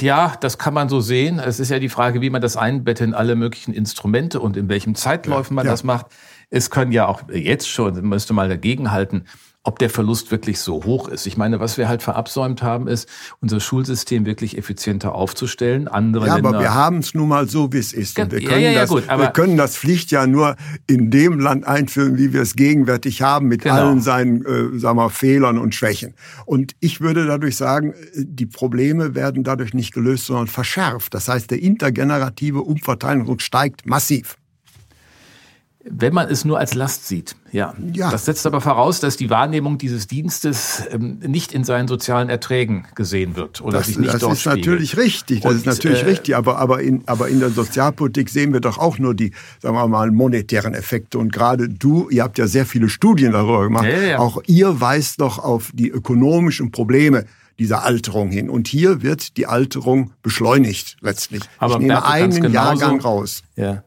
Ja, 0.00 0.36
das 0.40 0.58
kann 0.58 0.74
man 0.74 0.88
so 0.88 1.00
sehen. 1.00 1.40
Es 1.40 1.58
ist 1.58 1.70
ja 1.70 1.78
die 1.80 1.88
Frage, 1.88 2.20
wie 2.20 2.30
man 2.30 2.40
das 2.40 2.56
einbettet 2.56 3.08
in 3.08 3.14
alle 3.14 3.34
möglichen 3.34 3.74
Instrumente 3.74 4.40
und 4.40 4.56
in 4.56 4.68
welchen 4.68 4.94
Zeitläufen 4.94 5.54
man 5.54 5.64
ja. 5.64 5.72
das 5.72 5.82
macht. 5.82 6.06
Es 6.54 6.70
können 6.70 6.92
ja 6.92 7.08
auch 7.08 7.22
jetzt 7.32 7.68
schon, 7.68 8.00
müsste 8.06 8.32
mal 8.32 8.48
dagegenhalten, 8.48 9.24
ob 9.64 9.78
der 9.78 9.88
Verlust 9.88 10.30
wirklich 10.30 10.60
so 10.60 10.84
hoch 10.84 11.08
ist. 11.08 11.26
Ich 11.26 11.38
meine, 11.38 11.58
was 11.58 11.78
wir 11.78 11.88
halt 11.88 12.02
verabsäumt 12.02 12.62
haben, 12.62 12.86
ist, 12.86 13.08
unser 13.40 13.60
Schulsystem 13.60 14.26
wirklich 14.26 14.58
effizienter 14.58 15.14
aufzustellen. 15.14 15.88
Andere 15.88 16.26
ja, 16.26 16.34
Länder 16.34 16.50
aber 16.50 16.60
wir 16.60 16.74
haben 16.74 16.98
es 16.98 17.14
nun 17.14 17.28
mal 17.28 17.48
so, 17.48 17.72
wie 17.72 17.78
es 17.78 17.94
ist. 17.94 18.18
Und 18.18 18.30
wir, 18.30 18.42
können 18.42 18.60
ja, 18.60 18.70
ja, 18.70 18.80
das, 18.82 18.90
gut, 18.90 19.08
wir 19.08 19.28
können 19.28 19.56
das 19.56 19.76
Pflicht 19.76 20.10
ja 20.10 20.26
nur 20.26 20.56
in 20.86 21.10
dem 21.10 21.40
Land 21.40 21.66
einführen, 21.66 22.18
wie 22.18 22.34
wir 22.34 22.42
es 22.42 22.56
gegenwärtig 22.56 23.22
haben, 23.22 23.48
mit 23.48 23.62
genau. 23.62 23.76
allen 23.76 24.02
seinen 24.02 24.44
äh, 24.44 24.78
sagen 24.78 24.98
wir, 24.98 25.08
Fehlern 25.08 25.56
und 25.56 25.74
Schwächen. 25.74 26.14
Und 26.44 26.76
ich 26.80 27.00
würde 27.00 27.26
dadurch 27.26 27.56
sagen, 27.56 27.94
die 28.14 28.46
Probleme 28.46 29.14
werden 29.14 29.44
dadurch 29.44 29.72
nicht 29.72 29.94
gelöst, 29.94 30.26
sondern 30.26 30.46
verschärft. 30.46 31.14
Das 31.14 31.28
heißt, 31.28 31.50
der 31.50 31.62
intergenerative 31.62 32.60
Umverteilung 32.60 33.38
steigt 33.38 33.86
massiv. 33.86 34.36
Wenn 35.86 36.14
man 36.14 36.28
es 36.30 36.46
nur 36.46 36.58
als 36.58 36.74
Last 36.74 37.06
sieht, 37.08 37.36
ja. 37.52 37.74
ja. 37.92 38.10
Das 38.10 38.24
setzt 38.24 38.46
aber 38.46 38.62
voraus, 38.62 39.00
dass 39.00 39.18
die 39.18 39.28
Wahrnehmung 39.28 39.76
dieses 39.76 40.06
Dienstes 40.06 40.82
ähm, 40.90 41.18
nicht 41.20 41.52
in 41.52 41.62
seinen 41.62 41.88
sozialen 41.88 42.30
Erträgen 42.30 42.86
gesehen 42.94 43.36
wird 43.36 43.60
oder 43.60 43.78
das, 43.78 43.88
sich 43.88 43.98
nicht 43.98 44.14
das 44.14 44.20
dort 44.20 44.32
ist 44.32 44.40
spiegelt. 44.40 44.60
natürlich 44.60 44.96
richtig. 44.96 45.40
Das 45.42 45.52
Und, 45.52 45.58
ist 45.58 45.66
natürlich 45.66 46.02
äh, 46.02 46.06
richtig. 46.06 46.36
Aber, 46.36 46.58
aber, 46.58 46.80
in, 46.80 47.02
aber 47.06 47.28
in 47.28 47.38
der 47.40 47.50
Sozialpolitik 47.50 48.30
sehen 48.30 48.54
wir 48.54 48.60
doch 48.60 48.78
auch 48.78 48.98
nur 48.98 49.14
die, 49.14 49.32
sagen 49.60 49.76
wir 49.76 49.86
mal, 49.86 50.10
monetären 50.10 50.72
Effekte. 50.72 51.18
Und 51.18 51.32
gerade 51.32 51.68
du, 51.68 52.08
ihr 52.08 52.22
habt 52.22 52.38
ja 52.38 52.46
sehr 52.46 52.64
viele 52.64 52.88
Studien 52.88 53.32
darüber 53.32 53.64
gemacht. 53.64 53.84
Ja, 53.84 54.00
ja. 54.00 54.18
Auch 54.18 54.40
ihr 54.46 54.80
weist 54.80 55.20
doch 55.20 55.38
auf 55.38 55.70
die 55.74 55.90
ökonomischen 55.90 56.70
Probleme 56.70 57.26
dieser 57.58 57.84
Alterung 57.84 58.30
hin. 58.30 58.48
Und 58.48 58.68
hier 58.68 59.02
wird 59.02 59.36
die 59.36 59.46
Alterung 59.46 60.12
beschleunigt 60.22 60.96
letztlich. 61.02 61.42
Aber 61.58 61.74
ich 61.74 61.80
nehme 61.80 62.04
einen 62.04 62.52
Jahrgang 62.52 63.00
raus. 63.00 63.42
Ja. 63.56 63.84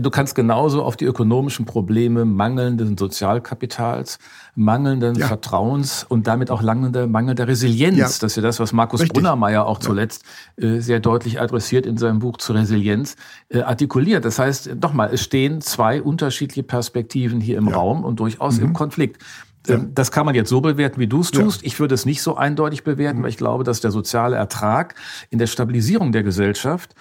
Du 0.00 0.10
kannst 0.10 0.34
genauso 0.34 0.82
auf 0.82 0.96
die 0.96 1.04
ökonomischen 1.04 1.64
Probleme 1.64 2.24
mangelnden 2.24 2.98
Sozialkapitals, 2.98 4.18
mangelnden 4.56 5.14
ja. 5.14 5.28
Vertrauens 5.28 6.04
und 6.08 6.26
damit 6.26 6.50
auch 6.50 6.62
mangelnder, 6.62 7.06
mangelnder 7.06 7.46
Resilienz. 7.46 7.98
Ja. 7.98 8.06
Das 8.06 8.22
ist 8.22 8.36
ja 8.36 8.42
das, 8.42 8.58
was 8.58 8.72
Markus 8.72 9.00
Richtig. 9.00 9.14
Brunnermeier 9.14 9.66
auch 9.66 9.78
zuletzt 9.78 10.24
äh, 10.56 10.80
sehr 10.80 11.00
deutlich 11.00 11.40
adressiert 11.40 11.86
in 11.86 11.98
seinem 11.98 12.18
Buch 12.18 12.38
zur 12.38 12.56
Resilienz, 12.56 13.16
äh, 13.48 13.60
artikuliert. 13.60 14.24
Das 14.24 14.38
heißt, 14.38 14.70
doch 14.76 14.92
mal, 14.92 15.10
es 15.12 15.22
stehen 15.22 15.60
zwei 15.60 16.02
unterschiedliche 16.02 16.62
Perspektiven 16.62 17.40
hier 17.40 17.58
im. 17.58 17.66
Raum 17.76 18.04
und 18.04 18.20
durchaus 18.20 18.58
mhm. 18.58 18.66
im 18.66 18.72
Konflikt. 18.72 19.22
Ja. 19.66 19.74
Ähm, 19.76 19.92
das 19.94 20.10
kann 20.10 20.26
man 20.26 20.34
jetzt 20.34 20.48
so 20.48 20.60
bewerten, 20.60 21.00
wie 21.00 21.06
du 21.06 21.20
es 21.20 21.30
tust. 21.30 21.62
Ja. 21.62 21.66
Ich 21.66 21.80
würde 21.80 21.94
es 21.94 22.06
nicht 22.06 22.22
so 22.22 22.36
eindeutig 22.36 22.84
bewerten, 22.84 23.18
mhm. 23.18 23.22
weil 23.24 23.30
ich 23.30 23.36
glaube, 23.36 23.64
dass 23.64 23.80
der 23.80 23.90
soziale 23.90 24.36
Ertrag 24.36 24.94
in 25.30 25.38
der 25.38 25.46
Stabilisierung 25.46 26.12
der 26.12 26.22
Gesellschaft 26.22 26.94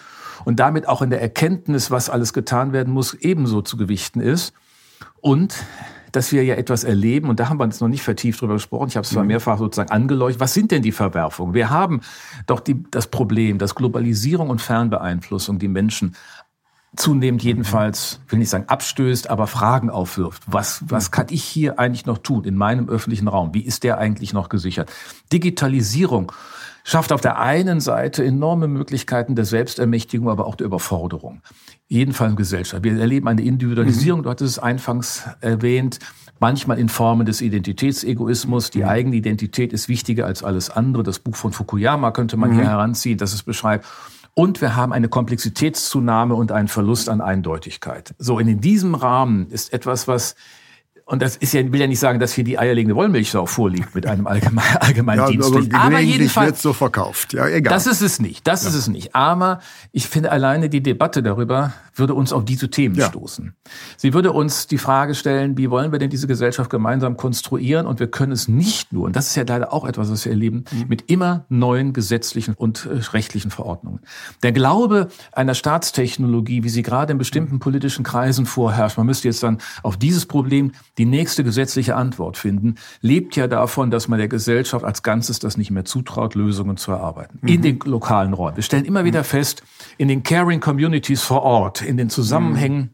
und 0.44 0.60
damit 0.60 0.88
auch 0.88 1.02
in 1.02 1.10
der 1.10 1.22
Erkenntnis, 1.22 1.92
was 1.92 2.10
alles 2.10 2.34
getan 2.34 2.74
werden 2.74 2.94
muss, 2.94 3.14
ebenso 3.14 3.62
zu 3.62 3.78
gewichten 3.78 4.20
ist. 4.20 4.54
Und 5.22 5.56
dass 6.12 6.32
wir 6.32 6.44
ja 6.44 6.56
etwas 6.56 6.84
erleben, 6.84 7.30
und 7.30 7.40
da 7.40 7.50
haben 7.50 7.60
wir 7.60 7.66
uns 7.66 7.82
noch 7.82 7.88
nicht 7.88 8.04
vertieft 8.04 8.40
drüber 8.40 8.54
gesprochen, 8.54 8.88
ich 8.88 8.96
habe 8.96 9.04
es 9.04 9.10
zwar 9.10 9.24
mhm. 9.24 9.30
mehrfach 9.30 9.58
sozusagen 9.58 9.92
angeleuchtet, 9.92 10.40
was 10.40 10.54
sind 10.54 10.72
denn 10.72 10.82
die 10.82 10.94
Verwerfungen? 10.94 11.54
Wir 11.54 11.70
haben 11.70 12.02
doch 12.48 12.60
die, 12.60 12.84
das 12.92 13.08
Problem, 13.08 13.58
dass 13.58 13.76
Globalisierung 13.76 14.50
und 14.50 14.62
Fernbeeinflussung 14.62 15.60
die 15.60 15.68
Menschen 15.68 16.16
zunehmend 16.96 17.44
jedenfalls, 17.44 18.20
will 18.30 18.40
nicht 18.40 18.50
sagen 18.50 18.66
abstößt, 18.68 19.30
aber 19.30 19.48
Fragen 19.48 19.90
aufwirft. 19.90 20.44
Was, 20.48 20.84
was 20.88 21.12
kann 21.12 21.28
ich 21.30 21.44
hier 21.44 21.80
eigentlich 21.80 22.06
noch 22.06 22.18
tun 22.18 22.44
in 22.44 22.56
meinem 22.56 22.90
öffentlichen 22.90 23.28
Raum? 23.28 23.54
Wie 23.54 23.62
ist 23.62 23.84
der 23.84 23.98
eigentlich 23.98 24.34
noch 24.34 24.50
gesichert? 24.50 24.92
Digitalisierung 25.32 26.32
schafft 26.84 27.12
auf 27.12 27.20
der 27.20 27.40
einen 27.40 27.82
Seite 27.82 28.24
enorme 28.24 28.68
Möglichkeiten 28.68 29.36
der 29.36 29.46
Selbstermächtigung, 29.46 30.30
aber 30.30 30.46
auch 30.46 30.56
der 30.56 30.68
Überforderung. 30.68 31.42
Jedenfalls 31.88 32.32
in 32.32 32.36
Gesellschaft. 32.38 32.84
Wir 32.84 32.98
erleben 32.98 33.28
eine 33.28 33.42
Individualisierung, 33.42 34.22
mhm. 34.22 34.24
du 34.24 34.30
hattest 34.30 34.58
es 34.58 34.60
einfangs 34.60 35.24
erwähnt, 35.42 36.00
manchmal 36.40 36.78
in 36.80 36.90
Formen 36.90 37.26
des 37.26 37.42
Identitätsegoismus. 37.42 38.70
Die 38.70 38.84
mhm. 38.84 38.90
eigene 38.90 39.16
Identität 39.16 39.74
ist 39.74 39.90
wichtiger 39.90 40.26
als 40.26 40.44
alles 40.44 40.70
andere. 40.70 41.04
Das 41.04 41.20
Buch 41.20 41.36
von 41.36 41.52
Fukuyama 41.52 42.12
könnte 42.12 42.38
man 42.38 42.52
mhm. 42.52 42.56
hier 42.56 42.66
heranziehen, 42.66 43.18
das 43.18 43.34
es 43.34 43.44
beschreibt. 43.44 43.86
Und 44.36 44.62
wir 44.62 44.76
haben 44.76 44.92
eine 44.94 45.08
Komplexitätszunahme 45.08 46.36
und 46.36 46.52
einen 46.52 46.68
Verlust 46.68 47.10
an 47.10 47.22
Eindeutigkeit. 47.22 48.14
So, 48.20 48.38
in 48.38 48.60
diesem 48.60 48.94
Rahmen 48.94 49.50
ist 49.50 49.74
etwas, 49.74 50.08
was 50.08 50.36
und 51.08 51.22
das 51.22 51.38
ist 51.38 51.54
ja, 51.54 51.72
will 51.72 51.80
ja 51.80 51.86
nicht 51.86 52.00
sagen, 52.00 52.20
dass 52.20 52.34
hier 52.34 52.44
die 52.44 52.58
eierlegende 52.58 52.96
Wollmilchsau 52.96 53.46
vorliegt 53.46 53.94
mit 53.94 54.08
einem 54.08 54.26
allgemein, 54.26 54.78
allgemeinen 54.80 55.20
ja, 55.20 55.28
Dienstpflicht. 55.28 55.74
Aber, 55.74 55.84
aber 55.86 56.00
jedenfalls 56.00 56.48
wird 56.48 56.58
so 56.58 56.74
verkauft. 56.74 57.34
Ja, 57.34 57.48
egal. 57.48 57.72
Das 57.72 57.86
ist 57.86 58.02
es 58.02 58.20
nicht. 58.20 58.48
Das 58.48 58.64
ja. 58.64 58.70
ist 58.70 58.76
es 58.76 58.88
nicht. 58.88 59.14
Aber 59.14 59.60
ich 59.92 60.08
finde 60.08 60.32
alleine 60.32 60.68
die 60.68 60.82
Debatte 60.82 61.22
darüber 61.22 61.74
würde 61.96 62.14
uns 62.14 62.34
auf 62.34 62.46
diese 62.46 62.70
Themen 62.70 62.96
ja. 62.96 63.08
stoßen. 63.08 63.54
Sie 63.98 64.14
würde 64.14 64.32
uns 64.32 64.68
die 64.68 64.78
Frage 64.78 65.16
stellen, 65.16 65.58
wie 65.58 65.70
wollen 65.70 65.92
wir 65.92 66.00
denn 66.00 66.10
diese 66.10 66.28
Gesellschaft 66.28 66.70
gemeinsam 66.70 67.18
konstruieren? 67.18 67.88
Und 67.88 68.00
wir 68.00 68.08
können 68.08 68.32
es 68.32 68.48
nicht 68.48 68.94
nur, 68.94 69.06
und 69.06 69.16
das 69.16 69.28
ist 69.28 69.36
ja 69.36 69.44
leider 69.48 69.74
auch 69.74 69.86
etwas, 69.86 70.12
was 70.12 70.26
wir 70.26 70.32
erleben, 70.32 70.66
mhm. 70.72 70.86
mit 70.88 71.10
immer 71.10 71.46
neuen 71.50 71.94
gesetzlichen 71.94 72.54
und 72.54 72.86
äh, 72.86 72.98
rechtlichen 73.14 73.52
Verordnungen. 73.52 74.02
Der 74.44 74.52
Glaube 74.52 75.08
einer 75.32 75.54
Staatstechnologie, 75.54 76.64
wie 76.64 76.70
sie 76.70 76.84
gerade 76.84 77.12
in 77.12 77.18
bestimmten 77.18 77.60
politischen 77.60 78.04
Kreisen 78.04 78.46
vorherrscht, 78.46 78.98
man 78.98 79.06
müsste 79.08 79.28
jetzt 79.28 79.44
dann 79.44 79.60
auf 79.84 79.98
dieses 79.98 80.26
Problem 80.26 80.72
die 80.98 81.06
nächste 81.06 81.44
gesetzliche 81.44 81.96
Antwort 81.96 82.38
finden, 82.38 82.76
lebt 83.02 83.36
ja 83.36 83.48
davon, 83.48 83.92
dass 83.92 84.08
man 84.08 84.20
der 84.20 84.28
Gesellschaft 84.28 84.86
als 84.86 85.04
Ganzes 85.04 85.40
das 85.40 85.58
nicht 85.58 85.72
mehr 85.72 85.86
zutraut, 85.86 86.36
Lösungen 86.36 86.78
zu 86.78 86.92
erarbeiten. 86.92 87.40
Mhm. 87.42 87.48
In 87.48 87.62
den 87.62 87.80
lokalen 87.86 88.34
Räumen. 88.34 88.58
Wir 88.58 88.64
stellen 88.64 88.86
immer 88.86 89.06
wieder 89.06 89.24
fest, 89.24 89.64
in 89.98 90.08
den 90.08 90.24
Caring 90.24 90.60
Communities 90.60 91.22
vor 91.22 91.44
Ort, 91.44 91.82
in 91.82 91.98
den 91.98 92.10
Zusammenhängen 92.10 92.92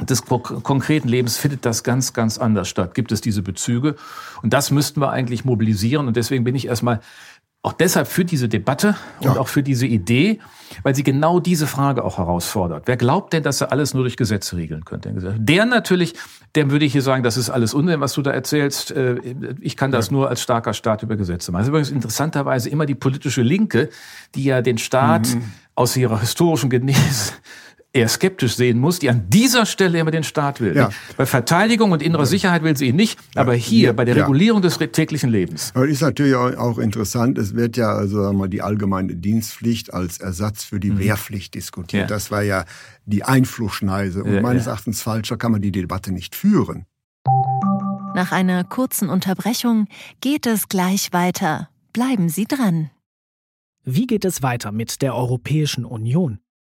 des 0.00 0.24
konkreten 0.24 1.08
Lebens 1.08 1.38
findet 1.38 1.66
das 1.66 1.82
ganz, 1.82 2.12
ganz 2.12 2.38
anders 2.38 2.68
statt. 2.68 2.94
Gibt 2.94 3.10
es 3.10 3.20
diese 3.20 3.42
Bezüge? 3.42 3.96
Und 4.42 4.52
das 4.52 4.70
müssten 4.70 5.00
wir 5.00 5.10
eigentlich 5.10 5.44
mobilisieren. 5.44 6.06
Und 6.06 6.16
deswegen 6.16 6.44
bin 6.44 6.54
ich 6.54 6.66
erstmal 6.68 7.00
auch 7.62 7.72
deshalb 7.72 8.06
für 8.06 8.24
diese 8.24 8.48
Debatte 8.48 8.94
und 9.18 9.34
ja. 9.34 9.36
auch 9.36 9.48
für 9.48 9.64
diese 9.64 9.86
Idee, 9.86 10.38
weil 10.84 10.94
sie 10.94 11.02
genau 11.02 11.40
diese 11.40 11.66
Frage 11.66 12.04
auch 12.04 12.18
herausfordert. 12.18 12.84
Wer 12.86 12.96
glaubt 12.96 13.32
denn, 13.32 13.42
dass 13.42 13.60
er 13.60 13.72
alles 13.72 13.94
nur 13.94 14.04
durch 14.04 14.16
Gesetze 14.16 14.56
regeln 14.56 14.84
könnte? 14.84 15.12
Der 15.36 15.66
natürlich, 15.66 16.14
dem 16.54 16.70
würde 16.70 16.84
ich 16.84 16.92
hier 16.92 17.02
sagen, 17.02 17.24
das 17.24 17.36
ist 17.36 17.50
alles 17.50 17.74
Unsinn, 17.74 18.00
was 18.00 18.12
du 18.12 18.22
da 18.22 18.30
erzählst. 18.30 18.92
Äh, 18.92 19.16
ich 19.60 19.76
kann 19.76 19.90
das 19.90 20.06
ja. 20.06 20.12
nur 20.12 20.28
als 20.28 20.40
starker 20.40 20.72
Staat 20.72 21.02
über 21.02 21.16
Gesetze 21.16 21.50
machen. 21.50 21.60
Das 21.60 21.66
ist 21.66 21.70
übrigens 21.70 21.90
interessanterweise 21.90 22.70
immer 22.70 22.86
die 22.86 22.94
politische 22.94 23.42
Linke, 23.42 23.90
die 24.36 24.44
ja 24.44 24.62
den 24.62 24.78
Staat 24.78 25.34
mhm. 25.34 25.52
aus 25.74 25.96
ihrer 25.96 26.20
historischen 26.20 26.70
Genese 26.70 27.32
eher 27.92 28.08
skeptisch 28.08 28.56
sehen 28.56 28.78
muss, 28.78 28.98
die 28.98 29.08
an 29.08 29.28
dieser 29.28 29.66
Stelle 29.66 29.98
immer 29.98 30.10
den 30.10 30.22
Staat 30.22 30.60
will. 30.60 30.76
Ja. 30.76 30.90
Bei 31.16 31.26
Verteidigung 31.26 31.92
und 31.92 32.02
innerer 32.02 32.26
Sicherheit 32.26 32.62
will 32.62 32.76
sie 32.76 32.88
ihn 32.88 32.96
nicht, 32.96 33.18
aber 33.34 33.54
hier 33.54 33.94
bei 33.94 34.04
der 34.04 34.16
Regulierung 34.16 34.62
des 34.62 34.78
täglichen 34.78 35.30
Lebens. 35.30 35.72
Aber 35.74 35.86
ist 35.86 36.02
natürlich 36.02 36.34
auch 36.34 36.78
interessant, 36.78 37.38
es 37.38 37.54
wird 37.54 37.76
ja 37.76 37.92
also 37.92 38.22
sagen 38.22 38.36
wir 38.36 38.40
mal, 38.40 38.48
die 38.48 38.62
allgemeine 38.62 39.16
Dienstpflicht 39.16 39.92
als 39.94 40.18
Ersatz 40.18 40.64
für 40.64 40.80
die 40.80 40.90
mhm. 40.90 40.98
Wehrpflicht 40.98 41.54
diskutiert. 41.54 42.02
Ja. 42.02 42.06
Das 42.06 42.30
war 42.30 42.42
ja 42.42 42.64
die 43.06 43.24
Einflussschneise. 43.24 44.22
Und 44.22 44.42
meines 44.42 44.66
Erachtens 44.66 45.00
falscher 45.02 45.36
kann 45.36 45.52
man 45.52 45.62
die 45.62 45.72
Debatte 45.72 46.12
nicht 46.12 46.34
führen. 46.34 46.84
Nach 48.14 48.32
einer 48.32 48.64
kurzen 48.64 49.08
Unterbrechung 49.08 49.86
geht 50.20 50.46
es 50.46 50.68
gleich 50.68 51.12
weiter. 51.12 51.68
Bleiben 51.92 52.28
Sie 52.28 52.44
dran. 52.44 52.90
Wie 53.84 54.06
geht 54.06 54.24
es 54.24 54.42
weiter 54.42 54.72
mit 54.72 55.00
der 55.00 55.14
Europäischen 55.14 55.84
Union? 55.84 56.40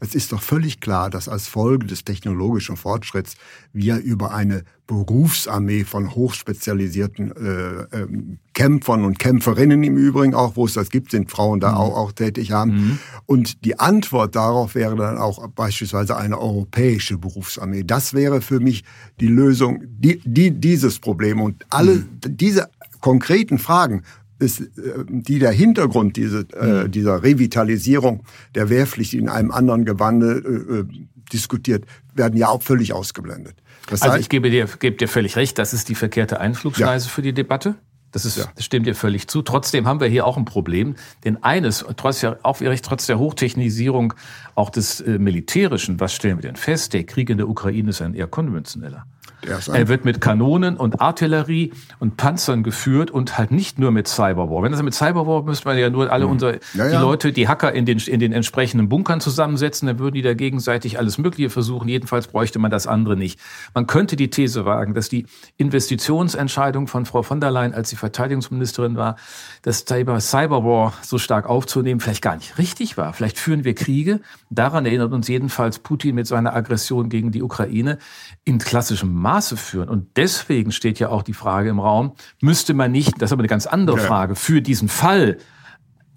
Es 0.00 0.14
ist 0.14 0.32
doch 0.32 0.42
völlig 0.42 0.80
klar, 0.80 1.10
dass 1.10 1.28
als 1.28 1.48
Folge 1.48 1.86
des 1.86 2.04
technologischen 2.04 2.76
Fortschritts 2.76 3.34
wir 3.72 3.98
über 3.98 4.32
eine 4.34 4.64
Berufsarmee 4.86 5.84
von 5.84 6.14
hochspezialisierten 6.14 7.32
äh, 7.36 8.02
äh, 8.02 8.08
Kämpfern 8.52 9.04
und 9.04 9.18
Kämpferinnen 9.18 9.82
im 9.82 9.96
Übrigen 9.96 10.34
auch, 10.34 10.56
wo 10.56 10.66
es 10.66 10.74
das 10.74 10.90
gibt, 10.90 11.12
sind 11.12 11.30
Frauen 11.30 11.60
da 11.60 11.70
mhm. 11.72 11.76
auch, 11.78 11.96
auch 11.96 12.12
tätig 12.12 12.52
haben. 12.52 12.72
Mhm. 12.72 12.98
Und 13.26 13.64
die 13.64 13.78
Antwort 13.78 14.36
darauf 14.36 14.74
wäre 14.74 14.96
dann 14.96 15.18
auch 15.18 15.46
beispielsweise 15.48 16.16
eine 16.16 16.38
europäische 16.38 17.16
Berufsarmee. 17.16 17.84
Das 17.84 18.12
wäre 18.12 18.42
für 18.42 18.60
mich 18.60 18.84
die 19.20 19.28
Lösung 19.28 19.82
die, 19.84 20.20
die, 20.24 20.50
dieses 20.50 20.98
Problem. 20.98 21.40
Und 21.40 21.64
alle 21.70 21.94
mhm. 21.94 22.08
diese 22.24 22.68
konkreten 23.00 23.58
Fragen 23.58 24.02
ist, 24.42 24.60
äh, 24.60 25.04
die 25.08 25.38
der 25.38 25.52
Hintergrund 25.52 26.16
diese, 26.16 26.46
äh, 26.54 26.84
mhm. 26.84 26.90
dieser 26.90 27.22
Revitalisierung 27.22 28.24
der 28.54 28.68
Wehrpflicht 28.68 29.14
in 29.14 29.28
einem 29.28 29.50
anderen 29.50 29.84
Gewande 29.84 30.42
äh, 30.44 30.80
äh, 30.80 30.84
diskutiert, 31.32 31.86
werden 32.14 32.36
ja 32.36 32.48
auch 32.48 32.62
völlig 32.62 32.92
ausgeblendet. 32.92 33.56
Das 33.88 34.02
also 34.02 34.18
ich 34.18 34.28
gebe 34.28 34.50
dir, 34.50 34.66
gebe 34.78 34.96
dir 34.96 35.08
völlig 35.08 35.36
recht, 35.36 35.58
das 35.58 35.72
ist 35.72 35.88
die 35.88 35.94
verkehrte 35.94 36.40
Einflugschneise 36.40 37.06
ja. 37.06 37.10
für 37.10 37.22
die 37.22 37.32
Debatte. 37.32 37.76
Das, 38.12 38.26
ist, 38.26 38.36
ja. 38.36 38.44
das 38.54 38.66
stimmt 38.66 38.86
dir 38.86 38.94
völlig 38.94 39.26
zu. 39.28 39.40
Trotzdem 39.40 39.86
haben 39.88 39.98
wir 39.98 40.06
hier 40.06 40.26
auch 40.26 40.36
ein 40.36 40.44
Problem. 40.44 40.96
Denn 41.24 41.42
eines, 41.42 41.84
trotz 41.96 42.20
der, 42.20 42.38
auch 42.42 42.60
trotz 42.82 43.06
der 43.06 43.18
Hochtechnisierung 43.18 44.12
auch 44.54 44.68
des 44.68 45.00
äh, 45.00 45.18
Militärischen, 45.18 45.98
was 45.98 46.12
stellen 46.12 46.36
wir 46.36 46.42
denn 46.42 46.56
fest? 46.56 46.92
Der 46.92 47.04
Krieg 47.04 47.30
in 47.30 47.38
der 47.38 47.48
Ukraine 47.48 47.88
ist 47.88 48.02
ein 48.02 48.14
eher 48.14 48.26
konventioneller. 48.26 49.06
Er 49.44 49.88
wird 49.88 50.04
mit 50.04 50.20
Kanonen 50.20 50.76
und 50.76 51.00
Artillerie 51.00 51.72
und 51.98 52.16
Panzern 52.16 52.62
geführt 52.62 53.10
und 53.10 53.38
halt 53.38 53.50
nicht 53.50 53.78
nur 53.78 53.90
mit 53.90 54.06
Cyberwar. 54.06 54.62
Wenn 54.62 54.70
das 54.70 54.82
mit 54.82 54.94
Cyberwar 54.94 55.42
müsste 55.42 55.66
man 55.66 55.76
ja 55.76 55.90
nur 55.90 56.12
alle 56.12 56.24
hm. 56.24 56.30
unsere, 56.30 56.60
ja, 56.74 56.86
ja. 56.86 56.90
die 56.90 56.96
Leute, 56.96 57.32
die 57.32 57.48
Hacker 57.48 57.72
in 57.72 57.84
den, 57.84 57.98
in 57.98 58.20
den 58.20 58.32
entsprechenden 58.32 58.88
Bunkern 58.88 59.20
zusammensetzen, 59.20 59.88
dann 59.88 59.98
würden 59.98 60.14
die 60.14 60.22
da 60.22 60.34
gegenseitig 60.34 60.98
alles 60.98 61.18
Mögliche 61.18 61.50
versuchen. 61.50 61.88
Jedenfalls 61.88 62.28
bräuchte 62.28 62.60
man 62.60 62.70
das 62.70 62.86
andere 62.86 63.16
nicht. 63.16 63.40
Man 63.74 63.88
könnte 63.88 64.14
die 64.14 64.30
These 64.30 64.64
wagen, 64.64 64.94
dass 64.94 65.08
die 65.08 65.26
Investitionsentscheidung 65.56 66.86
von 66.86 67.04
Frau 67.04 67.22
von 67.22 67.40
der 67.40 67.50
Leyen, 67.50 67.74
als 67.74 67.90
sie 67.90 67.96
Verteidigungsministerin 67.96 68.96
war, 68.96 69.16
das 69.62 69.84
Thema 69.84 70.20
Cyberwar 70.20 70.94
so 71.02 71.18
stark 71.18 71.48
aufzunehmen, 71.48 72.00
vielleicht 72.00 72.22
gar 72.22 72.36
nicht 72.36 72.58
richtig 72.58 72.96
war. 72.96 73.12
Vielleicht 73.12 73.38
führen 73.38 73.64
wir 73.64 73.74
Kriege. 73.74 74.20
Daran 74.50 74.86
erinnert 74.86 75.12
uns 75.12 75.26
jedenfalls 75.26 75.80
Putin 75.80 76.14
mit 76.14 76.28
seiner 76.28 76.54
Aggression 76.54 77.08
gegen 77.08 77.32
die 77.32 77.42
Ukraine 77.42 77.98
in 78.44 78.58
klassischem 78.58 79.11
Maß 79.12 79.42
Maße 79.42 79.56
führen. 79.56 79.88
Und 79.88 80.16
deswegen 80.16 80.72
steht 80.72 80.98
ja 80.98 81.08
auch 81.08 81.22
die 81.22 81.34
Frage 81.34 81.68
im 81.68 81.80
Raum, 81.80 82.12
müsste 82.40 82.74
man 82.74 82.92
nicht, 82.92 83.20
das 83.20 83.28
ist 83.28 83.32
aber 83.32 83.40
eine 83.40 83.48
ganz 83.48 83.66
andere 83.66 83.98
ja. 83.98 84.02
Frage, 84.04 84.34
für 84.36 84.62
diesen 84.62 84.88
Fall, 84.88 85.38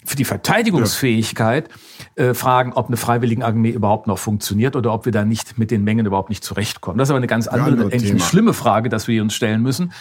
für 0.03 0.15
die 0.15 0.25
Verteidigungsfähigkeit 0.25 1.69
ja. 1.69 1.75
Äh, 2.15 2.33
fragen, 2.33 2.73
ob 2.73 2.87
eine 2.87 2.97
Freiwilligenarmee 2.97 3.71
überhaupt 3.71 4.07
noch 4.07 4.17
funktioniert 4.17 4.75
oder 4.75 4.93
ob 4.93 5.05
wir 5.05 5.11
da 5.11 5.25
nicht 5.25 5.57
mit 5.57 5.71
den 5.71 5.83
Mengen 5.83 6.05
überhaupt 6.05 6.29
nicht 6.29 6.43
zurechtkommen. 6.43 6.97
Das 6.97 7.07
ist 7.07 7.11
aber 7.11 7.17
eine 7.17 7.27
ganz 7.27 7.47
andere, 7.47 7.75
ja, 7.75 7.83
eigentlich 7.83 8.11
eine 8.11 8.19
schlimme 8.19 8.53
Frage, 8.53 8.89
dass 8.89 9.07
wir 9.07 9.21
uns 9.21 9.33
stellen 9.33 9.61
müssen 9.61 9.91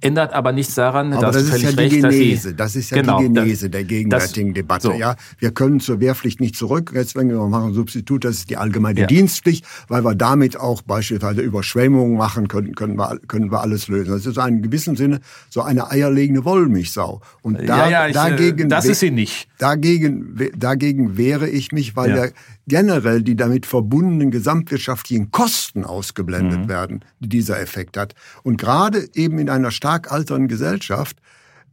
ändert 0.00 0.34
aber 0.34 0.52
nichts 0.52 0.74
daran, 0.74 1.12
aber 1.12 1.26
dass 1.26 1.36
das 1.36 1.56
ist 1.56 1.62
ja 1.62 1.70
die 1.70 1.76
recht, 1.76 2.02
Genese, 2.02 2.54
das 2.54 2.76
ist 2.76 2.90
ja 2.90 3.00
genau, 3.00 3.18
die 3.18 3.32
Genese 3.32 3.70
der 3.70 3.84
gegenwärtigen 3.84 4.50
das, 4.50 4.54
Debatte. 4.54 4.88
So. 4.88 4.92
Ja, 4.92 5.16
wir 5.38 5.52
können 5.52 5.80
zur 5.80 6.00
Wehrpflicht 6.00 6.40
nicht 6.40 6.54
zurück, 6.54 6.92
jetzt 6.94 7.16
wenn 7.16 7.28
wir 7.28 7.38
machen 7.46 7.72
Substitut, 7.72 8.24
das 8.24 8.36
ist 8.36 8.50
die 8.50 8.56
allgemeine 8.58 9.00
ja. 9.00 9.06
Dienstpflicht, 9.06 9.64
weil 9.88 10.04
wir 10.04 10.14
damit 10.14 10.58
auch 10.58 10.82
beispielsweise 10.82 11.40
Überschwemmungen 11.40 12.16
machen 12.16 12.46
können, 12.48 12.74
können 12.74 12.96
wir, 12.96 13.18
können 13.26 13.50
wir 13.50 13.60
alles 13.60 13.88
lösen. 13.88 14.12
Das 14.12 14.26
ist 14.26 14.36
in 14.36 14.62
gewissem 14.62 14.96
Sinne 14.96 15.20
so 15.48 15.62
eine 15.62 15.90
eierlegende 15.90 16.44
Wollmilchsau. 16.44 17.22
Und 17.42 17.58
da, 17.66 17.88
ja, 17.88 17.88
ja, 17.88 18.08
ich, 18.08 18.16
äh, 18.16 18.30
dagegen, 18.30 18.68
das 18.68 18.84
ist 18.84 19.00
sie 19.00 19.10
nicht. 19.10 19.48
Dagegen, 19.58 20.50
dagegen 20.56 21.16
wehre 21.40 21.50
ich 21.50 21.72
mich, 21.72 21.96
weil 21.96 22.12
der 22.12 22.32
generell 22.66 23.22
die 23.22 23.36
damit 23.36 23.66
verbundenen 23.66 24.30
gesamtwirtschaftlichen 24.30 25.30
Kosten 25.30 25.84
ausgeblendet 25.84 26.60
mhm. 26.60 26.68
werden, 26.68 27.04
die 27.20 27.28
dieser 27.28 27.60
Effekt 27.60 27.96
hat. 27.96 28.14
Und 28.42 28.58
gerade 28.58 29.08
eben 29.14 29.38
in 29.38 29.50
einer 29.50 29.70
stark 29.70 30.10
alternden 30.10 30.48
Gesellschaft 30.48 31.18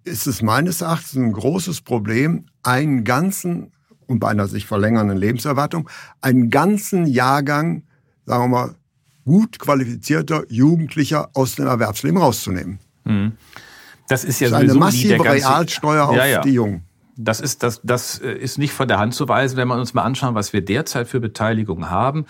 ist 0.03 0.27
es 0.27 0.41
meines 0.41 0.81
Erachtens 0.81 1.15
ein 1.15 1.31
großes 1.31 1.81
Problem, 1.81 2.45
einen 2.61 3.03
ganzen 3.03 3.71
und 4.05 4.19
bei 4.19 4.29
einer 4.29 4.47
sich 4.47 4.65
verlängernden 4.65 5.17
Lebenserwartung, 5.17 5.89
einen 6.19 6.49
ganzen 6.49 7.07
Jahrgang, 7.07 7.83
sagen 8.25 8.43
wir 8.43 8.47
mal, 8.47 8.75
gut 9.23 9.59
qualifizierter 9.59 10.43
Jugendlicher 10.49 11.29
aus 11.33 11.55
dem 11.55 11.67
Erwerbsleben 11.67 12.17
rauszunehmen. 12.17 12.79
Mhm. 13.05 13.33
Das 14.09 14.25
ist 14.25 14.41
ja 14.41 14.49
das 14.49 14.63
ist 14.63 14.69
eine 14.69 14.79
massive 14.79 15.23
Realsteuer 15.23 16.09
auf 16.09 16.15
ja, 16.17 16.25
ja. 16.25 16.41
die 16.41 16.51
Jungen. 16.51 16.83
Das 17.15 17.39
ist, 17.39 17.61
das, 17.63 17.81
das 17.83 18.19
äh, 18.19 18.31
ist 18.31 18.57
nicht 18.57 18.73
von 18.73 18.87
der 18.87 18.99
Hand 18.99 19.13
zu 19.13 19.27
weisen, 19.27 19.57
wenn 19.57 19.67
wir 19.67 19.75
uns 19.75 19.93
mal 19.93 20.03
anschauen, 20.03 20.35
was 20.35 20.53
wir 20.53 20.61
derzeit 20.61 21.07
für 21.07 21.19
Beteiligung 21.19 21.89
haben. 21.89 22.25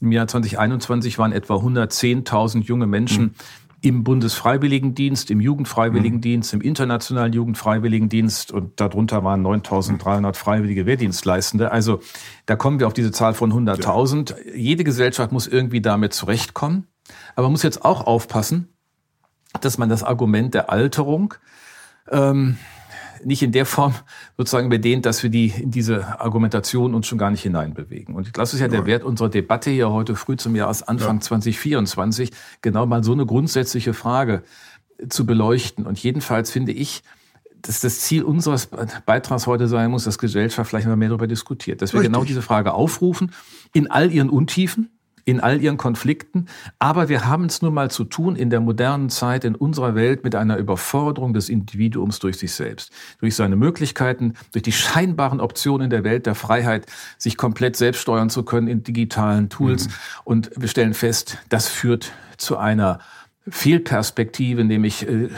Im 0.00 0.12
Jahr 0.12 0.26
2021 0.26 1.18
waren 1.18 1.32
etwa 1.32 1.54
110.000 1.54 2.64
junge 2.64 2.86
Menschen 2.86 3.22
mhm. 3.22 3.34
im 3.80 4.04
Bundesfreiwilligendienst, 4.04 5.30
im 5.30 5.40
Jugendfreiwilligendienst, 5.40 6.52
im 6.52 6.60
internationalen 6.60 7.32
Jugendfreiwilligendienst 7.32 8.52
und 8.52 8.78
darunter 8.78 9.24
waren 9.24 9.44
9.300 9.44 10.34
freiwillige 10.34 10.84
Wehrdienstleistende. 10.84 11.72
Also 11.72 12.00
da 12.44 12.56
kommen 12.56 12.78
wir 12.78 12.88
auf 12.88 12.94
diese 12.94 13.12
Zahl 13.12 13.32
von 13.32 13.52
100.000. 13.52 14.30
Ja. 14.30 14.54
Jede 14.54 14.84
Gesellschaft 14.84 15.32
muss 15.32 15.46
irgendwie 15.46 15.80
damit 15.80 16.12
zurechtkommen, 16.12 16.86
aber 17.36 17.44
man 17.44 17.52
muss 17.52 17.62
jetzt 17.62 17.86
auch 17.86 18.06
aufpassen, 18.06 18.68
dass 19.62 19.78
man 19.78 19.88
das 19.88 20.02
Argument 20.02 20.52
der 20.52 20.68
Alterung 20.68 21.32
ähm, 22.10 22.58
nicht 23.24 23.42
in 23.42 23.52
der 23.52 23.66
Form 23.66 23.94
sozusagen 24.36 24.68
bedehnt, 24.68 25.06
dass 25.06 25.22
wir 25.22 25.30
die 25.30 25.48
in 25.48 25.70
diese 25.70 26.20
Argumentation 26.20 26.94
uns 26.94 27.06
schon 27.06 27.18
gar 27.18 27.30
nicht 27.30 27.42
hineinbewegen. 27.42 28.14
Und 28.14 28.36
das 28.38 28.54
ist 28.54 28.60
ja 28.60 28.68
der 28.68 28.86
Wert 28.86 29.04
unserer 29.04 29.28
Debatte 29.28 29.70
hier 29.70 29.90
heute 29.90 30.16
früh 30.16 30.36
zum 30.36 30.56
Jahresanfang 30.56 31.16
ja. 31.16 31.20
2024, 31.20 32.30
genau 32.62 32.86
mal 32.86 33.04
so 33.04 33.12
eine 33.12 33.26
grundsätzliche 33.26 33.94
Frage 33.94 34.42
zu 35.08 35.26
beleuchten. 35.26 35.86
Und 35.86 35.98
jedenfalls 35.98 36.50
finde 36.50 36.72
ich, 36.72 37.02
dass 37.62 37.80
das 37.80 38.00
Ziel 38.00 38.22
unseres 38.22 38.68
Beitrags 39.06 39.46
heute 39.46 39.66
sein 39.66 39.90
muss, 39.90 40.04
dass 40.04 40.18
Gesellschaft 40.18 40.70
vielleicht 40.70 40.86
mal 40.86 40.96
mehr 40.96 41.08
darüber 41.08 41.26
diskutiert, 41.26 41.82
dass 41.82 41.92
wir 41.92 42.00
genau 42.00 42.20
Richtig. 42.20 42.34
genau 42.34 42.40
diese 42.40 42.42
Frage 42.42 42.74
aufrufen, 42.74 43.32
in 43.72 43.90
all 43.90 44.12
ihren 44.12 44.30
Untiefen, 44.30 44.95
in 45.26 45.40
all 45.40 45.60
ihren 45.60 45.76
Konflikten. 45.76 46.46
Aber 46.78 47.10
wir 47.10 47.26
haben 47.26 47.46
es 47.46 47.60
nun 47.60 47.74
mal 47.74 47.90
zu 47.90 48.04
tun 48.04 48.36
in 48.36 48.48
der 48.48 48.60
modernen 48.60 49.10
Zeit, 49.10 49.44
in 49.44 49.56
unserer 49.56 49.94
Welt 49.94 50.24
mit 50.24 50.34
einer 50.34 50.56
Überforderung 50.56 51.34
des 51.34 51.48
Individuums 51.48 52.20
durch 52.20 52.38
sich 52.38 52.54
selbst, 52.54 52.92
durch 53.18 53.34
seine 53.34 53.56
Möglichkeiten, 53.56 54.34
durch 54.52 54.62
die 54.62 54.72
scheinbaren 54.72 55.40
Optionen 55.40 55.90
der 55.90 56.04
Welt 56.04 56.26
der 56.26 56.36
Freiheit, 56.36 56.86
sich 57.18 57.36
komplett 57.36 57.76
selbst 57.76 58.00
steuern 58.00 58.30
zu 58.30 58.44
können 58.44 58.68
in 58.68 58.84
digitalen 58.84 59.48
Tools. 59.48 59.88
Mhm. 59.88 59.92
Und 60.24 60.50
wir 60.56 60.68
stellen 60.68 60.94
fest, 60.94 61.38
das 61.48 61.68
führt 61.68 62.12
zu 62.36 62.56
einer 62.56 63.00
Fehlperspektive, 63.48 64.64
nämlich 64.64 65.08
äh, 65.08 65.28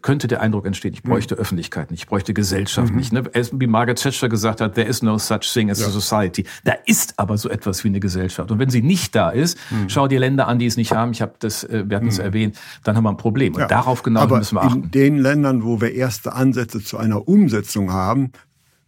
könnte 0.00 0.26
der 0.26 0.40
Eindruck 0.40 0.64
entstehen, 0.64 0.94
ich 0.94 1.02
bräuchte 1.02 1.34
mhm. 1.34 1.40
Öffentlichkeit 1.40 1.90
nicht, 1.90 2.00
ich 2.00 2.06
bräuchte 2.06 2.32
Gesellschaft 2.32 2.92
mhm. 2.92 2.98
nicht. 2.98 3.12
Ne? 3.12 3.24
Wie 3.52 3.66
Margaret 3.66 4.00
Thatcher 4.00 4.30
gesagt 4.30 4.62
hat, 4.62 4.74
there 4.74 4.88
is 4.88 5.02
no 5.02 5.18
such 5.18 5.52
thing 5.52 5.70
as 5.70 5.80
ja. 5.80 5.88
a 5.88 5.90
society. 5.90 6.44
Da 6.64 6.72
ist 6.86 7.18
aber 7.18 7.36
so 7.36 7.50
etwas 7.50 7.84
wie 7.84 7.88
eine 7.88 8.00
Gesellschaft. 8.00 8.50
Und 8.50 8.58
wenn 8.58 8.70
sie 8.70 8.80
nicht 8.80 9.14
da 9.14 9.28
ist, 9.28 9.58
mhm. 9.70 9.88
schau 9.88 10.08
dir 10.08 10.18
Länder 10.18 10.48
an, 10.48 10.58
die 10.58 10.66
es 10.66 10.78
nicht 10.78 10.92
haben, 10.92 11.12
ich 11.12 11.20
habe 11.20 11.34
das, 11.40 11.62
äh, 11.64 11.84
wir 11.86 11.96
hatten 11.96 12.08
es 12.08 12.18
mhm. 12.18 12.24
erwähnt, 12.24 12.58
dann 12.84 12.96
haben 12.96 13.04
wir 13.04 13.10
ein 13.10 13.18
Problem. 13.18 13.54
Und 13.54 13.60
ja. 13.60 13.66
darauf 13.66 14.02
genau 14.02 14.20
aber 14.20 14.38
müssen 14.38 14.54
wir 14.56 14.62
achten. 14.62 14.84
In 14.84 14.90
den 14.90 15.18
Ländern, 15.18 15.62
wo 15.62 15.80
wir 15.80 15.92
erste 15.92 16.32
Ansätze 16.32 16.82
zu 16.82 16.96
einer 16.96 17.28
Umsetzung 17.28 17.92
haben, 17.92 18.32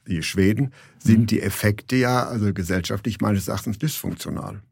wie 0.06 0.22
Schweden, 0.22 0.72
sind 0.98 1.20
mhm. 1.20 1.26
die 1.26 1.42
Effekte 1.42 1.96
ja 1.96 2.26
also 2.26 2.52
gesellschaftlich 2.54 3.20
meines 3.20 3.48
Erachtens 3.48 3.78
dysfunktional. 3.78 4.62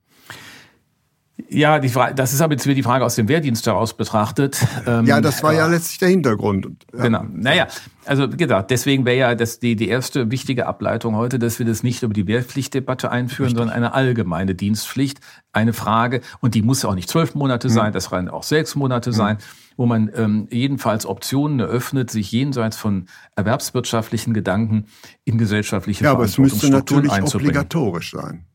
Ja, 1.49 1.79
die 1.79 1.89
Frage, 1.89 2.15
das 2.15 2.33
ist 2.33 2.41
aber 2.41 2.55
jetzt 2.55 2.67
wieder 2.67 2.75
die 2.75 2.83
Frage 2.83 3.05
aus 3.05 3.15
dem 3.15 3.29
Wehrdienst 3.29 3.67
heraus 3.67 3.95
betrachtet. 3.95 4.59
Ähm, 4.87 5.07
ja, 5.07 5.21
das 5.21 5.43
war 5.43 5.53
ja 5.53 5.67
letztlich 5.67 5.99
der 5.99 6.09
Hintergrund. 6.09 6.69
Ja. 6.95 7.03
Genau. 7.03 7.25
Naja, 7.31 7.67
also 8.07 8.29
gesagt, 8.29 8.71
deswegen 8.71 9.05
wäre 9.05 9.19
ja 9.19 9.35
das 9.35 9.59
die, 9.59 9.77
die 9.77 9.89
erste 9.89 10.31
wichtige 10.31 10.67
Ableitung 10.67 11.17
heute, 11.17 11.39
dass 11.39 11.59
wir 11.59 11.67
das 11.67 11.83
nicht 11.83 12.03
über 12.03 12.15
die 12.15 12.27
Wehrpflichtdebatte 12.27 13.11
einführen, 13.11 13.49
Richtig. 13.49 13.59
sondern 13.59 13.77
eine 13.77 13.93
allgemeine 13.93 14.55
Dienstpflicht. 14.55 15.21
Eine 15.53 15.73
Frage, 15.75 16.23
und 16.41 16.55
die 16.55 16.63
muss 16.63 16.83
ja 16.83 16.89
auch 16.89 16.95
nicht 16.95 17.11
zwölf 17.11 17.35
Monate 17.35 17.69
sein, 17.69 17.91
mhm. 17.91 17.95
das 17.95 18.11
kann 18.11 18.29
auch 18.29 18.45
sechs 18.45 18.77
Monate 18.77 19.11
mhm. 19.11 19.15
sein, 19.15 19.39
wo 19.77 19.85
man 19.85 20.11
ähm, 20.15 20.49
jedenfalls 20.51 21.05
Optionen 21.05 21.61
eröffnet, 21.61 22.11
sich 22.11 22.33
jenseits 22.33 22.77
von 22.77 23.07
erwerbswirtschaftlichen 23.37 24.33
Gedanken 24.33 24.87
in 25.25 25.37
gesellschaftliche 25.39 26.05
ja, 26.05 26.13
aber 26.13 26.25
es 26.25 26.39
müsste 26.39 26.71
natürlich 26.71 27.13
obligatorisch 27.13 28.13
sein. 28.13 28.47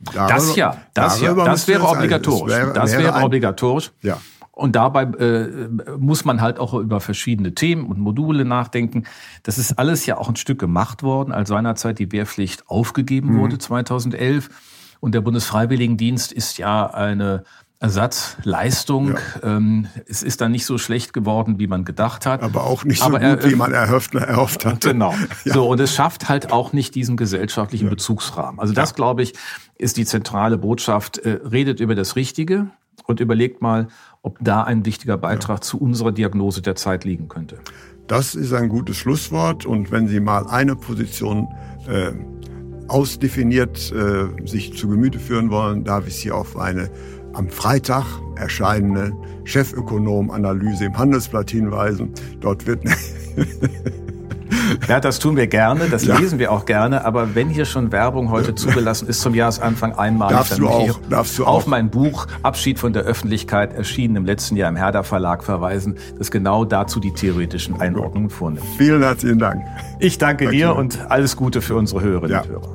Darüber, 0.00 0.34
das 0.34 0.56
ja, 0.56 0.76
das 0.94 1.20
ja, 1.20 1.34
das 1.34 1.68
wäre 1.68 1.88
obligatorisch. 1.88 2.52
Das 2.52 2.60
wäre, 2.60 2.72
das 2.72 2.92
wäre, 2.92 3.02
wäre 3.04 3.24
obligatorisch. 3.24 3.92
Ja. 4.02 4.18
Und 4.58 4.74
dabei 4.74 5.04
äh, 5.04 5.68
muss 5.98 6.24
man 6.24 6.40
halt 6.40 6.58
auch 6.58 6.74
über 6.74 7.00
verschiedene 7.00 7.54
Themen 7.54 7.86
und 7.86 8.00
Module 8.00 8.44
nachdenken. 8.44 9.04
Das 9.44 9.56
ist 9.56 9.78
alles 9.78 10.04
ja 10.06 10.18
auch 10.18 10.28
ein 10.28 10.34
Stück 10.34 10.58
gemacht 10.58 11.04
worden, 11.04 11.32
als 11.32 11.48
seinerzeit 11.48 12.00
die 12.00 12.10
Wehrpflicht 12.10 12.68
aufgegeben 12.68 13.34
mhm. 13.34 13.38
wurde 13.38 13.58
2011. 13.58 14.50
Und 14.98 15.14
der 15.14 15.20
Bundesfreiwilligendienst 15.20 16.32
ist 16.32 16.58
ja 16.58 16.86
eine 16.86 17.44
Ersatzleistung. 17.80 19.14
Ja. 19.14 19.56
Ähm, 19.56 19.86
es 20.06 20.24
ist 20.24 20.40
dann 20.40 20.50
nicht 20.50 20.66
so 20.66 20.78
schlecht 20.78 21.12
geworden, 21.12 21.60
wie 21.60 21.68
man 21.68 21.84
gedacht 21.84 22.26
hat. 22.26 22.42
Aber 22.42 22.64
auch 22.64 22.84
nicht 22.84 22.98
so 22.98 23.04
Aber 23.04 23.20
gut, 23.20 23.44
er, 23.44 23.50
wie 23.50 23.54
man 23.54 23.72
erhofft, 23.72 24.14
erhofft 24.14 24.64
hat. 24.64 24.80
Genau. 24.82 25.14
Ja. 25.44 25.54
So, 25.54 25.68
und 25.68 25.78
es 25.78 25.94
schafft 25.94 26.28
halt 26.28 26.52
auch 26.52 26.72
nicht 26.72 26.94
diesen 26.94 27.16
gesellschaftlichen 27.16 27.84
ja. 27.84 27.90
Bezugsrahmen. 27.90 28.58
Also 28.58 28.74
das, 28.74 28.94
glaube 28.94 29.22
ich, 29.22 29.34
ist 29.76 29.96
die 29.96 30.04
zentrale 30.04 30.58
Botschaft. 30.58 31.18
Äh, 31.18 31.40
redet 31.50 31.80
über 31.80 31.94
das 31.94 32.16
Richtige 32.16 32.68
und 33.06 33.20
überlegt 33.20 33.62
mal, 33.62 33.88
ob 34.22 34.38
da 34.40 34.64
ein 34.64 34.84
wichtiger 34.84 35.16
Beitrag 35.16 35.62
zu 35.62 35.78
unserer 35.78 36.12
Diagnose 36.12 36.60
der 36.60 36.74
Zeit 36.74 37.04
liegen 37.04 37.28
könnte. 37.28 37.58
Das 38.08 38.34
ist 38.34 38.52
ein 38.52 38.68
gutes 38.68 38.96
Schlusswort. 38.96 39.64
Und 39.64 39.92
wenn 39.92 40.08
Sie 40.08 40.18
mal 40.18 40.46
eine 40.48 40.74
Position 40.74 41.48
äh, 41.86 42.12
ausdefiniert 42.88 43.92
äh, 43.92 44.46
sich 44.46 44.76
zu 44.76 44.88
Gemüte 44.88 45.18
führen 45.18 45.50
wollen, 45.50 45.84
darf 45.84 46.06
ich 46.08 46.16
Sie 46.16 46.32
auf 46.32 46.56
eine 46.56 46.90
am 47.32 47.48
Freitag 47.48 48.04
erscheinende 48.36 49.12
Chefökonom-Analyse 49.44 50.86
im 50.86 50.98
Handelsblatt 50.98 51.50
hinweisen. 51.50 52.12
Dort 52.40 52.66
wird 52.66 52.80
Ja, 54.88 55.00
das 55.00 55.18
tun 55.18 55.36
wir 55.36 55.46
gerne, 55.46 55.88
das 55.88 56.04
ja. 56.04 56.18
lesen 56.18 56.38
wir 56.38 56.52
auch 56.52 56.64
gerne, 56.64 57.04
aber 57.04 57.34
wenn 57.34 57.48
hier 57.48 57.64
schon 57.64 57.92
Werbung 57.92 58.30
heute 58.30 58.54
zugelassen 58.54 59.08
ist 59.08 59.20
zum 59.20 59.34
Jahresanfang 59.34 59.92
einmal, 59.92 60.30
darfst 60.30 60.52
dann 60.52 60.60
du 60.60 60.68
auch, 60.68 61.00
darfst 61.10 61.38
du 61.38 61.44
auf 61.44 61.64
auch. 61.64 61.66
mein 61.66 61.90
Buch 61.90 62.26
Abschied 62.42 62.78
von 62.78 62.92
der 62.92 63.02
Öffentlichkeit 63.02 63.74
erschienen 63.74 64.16
im 64.16 64.24
letzten 64.24 64.56
Jahr 64.56 64.68
im 64.68 64.76
Herder 64.76 65.04
Verlag 65.04 65.44
verweisen, 65.44 65.96
das 66.18 66.30
genau 66.30 66.64
dazu 66.64 67.00
die 67.00 67.12
theoretischen 67.12 67.80
Einordnungen 67.80 68.30
vornimmt. 68.30 68.66
Vielen 68.76 69.02
herzlichen 69.02 69.38
Dank. 69.38 69.62
Ich 69.98 70.18
danke 70.18 70.44
Danke 70.44 70.56
dir 70.56 70.76
und 70.76 71.10
alles 71.10 71.36
Gute 71.36 71.60
für 71.60 71.74
unsere 71.74 72.00
Hörerinnen 72.02 72.30
ja. 72.30 72.40
und 72.42 72.48
Hörer. 72.48 72.74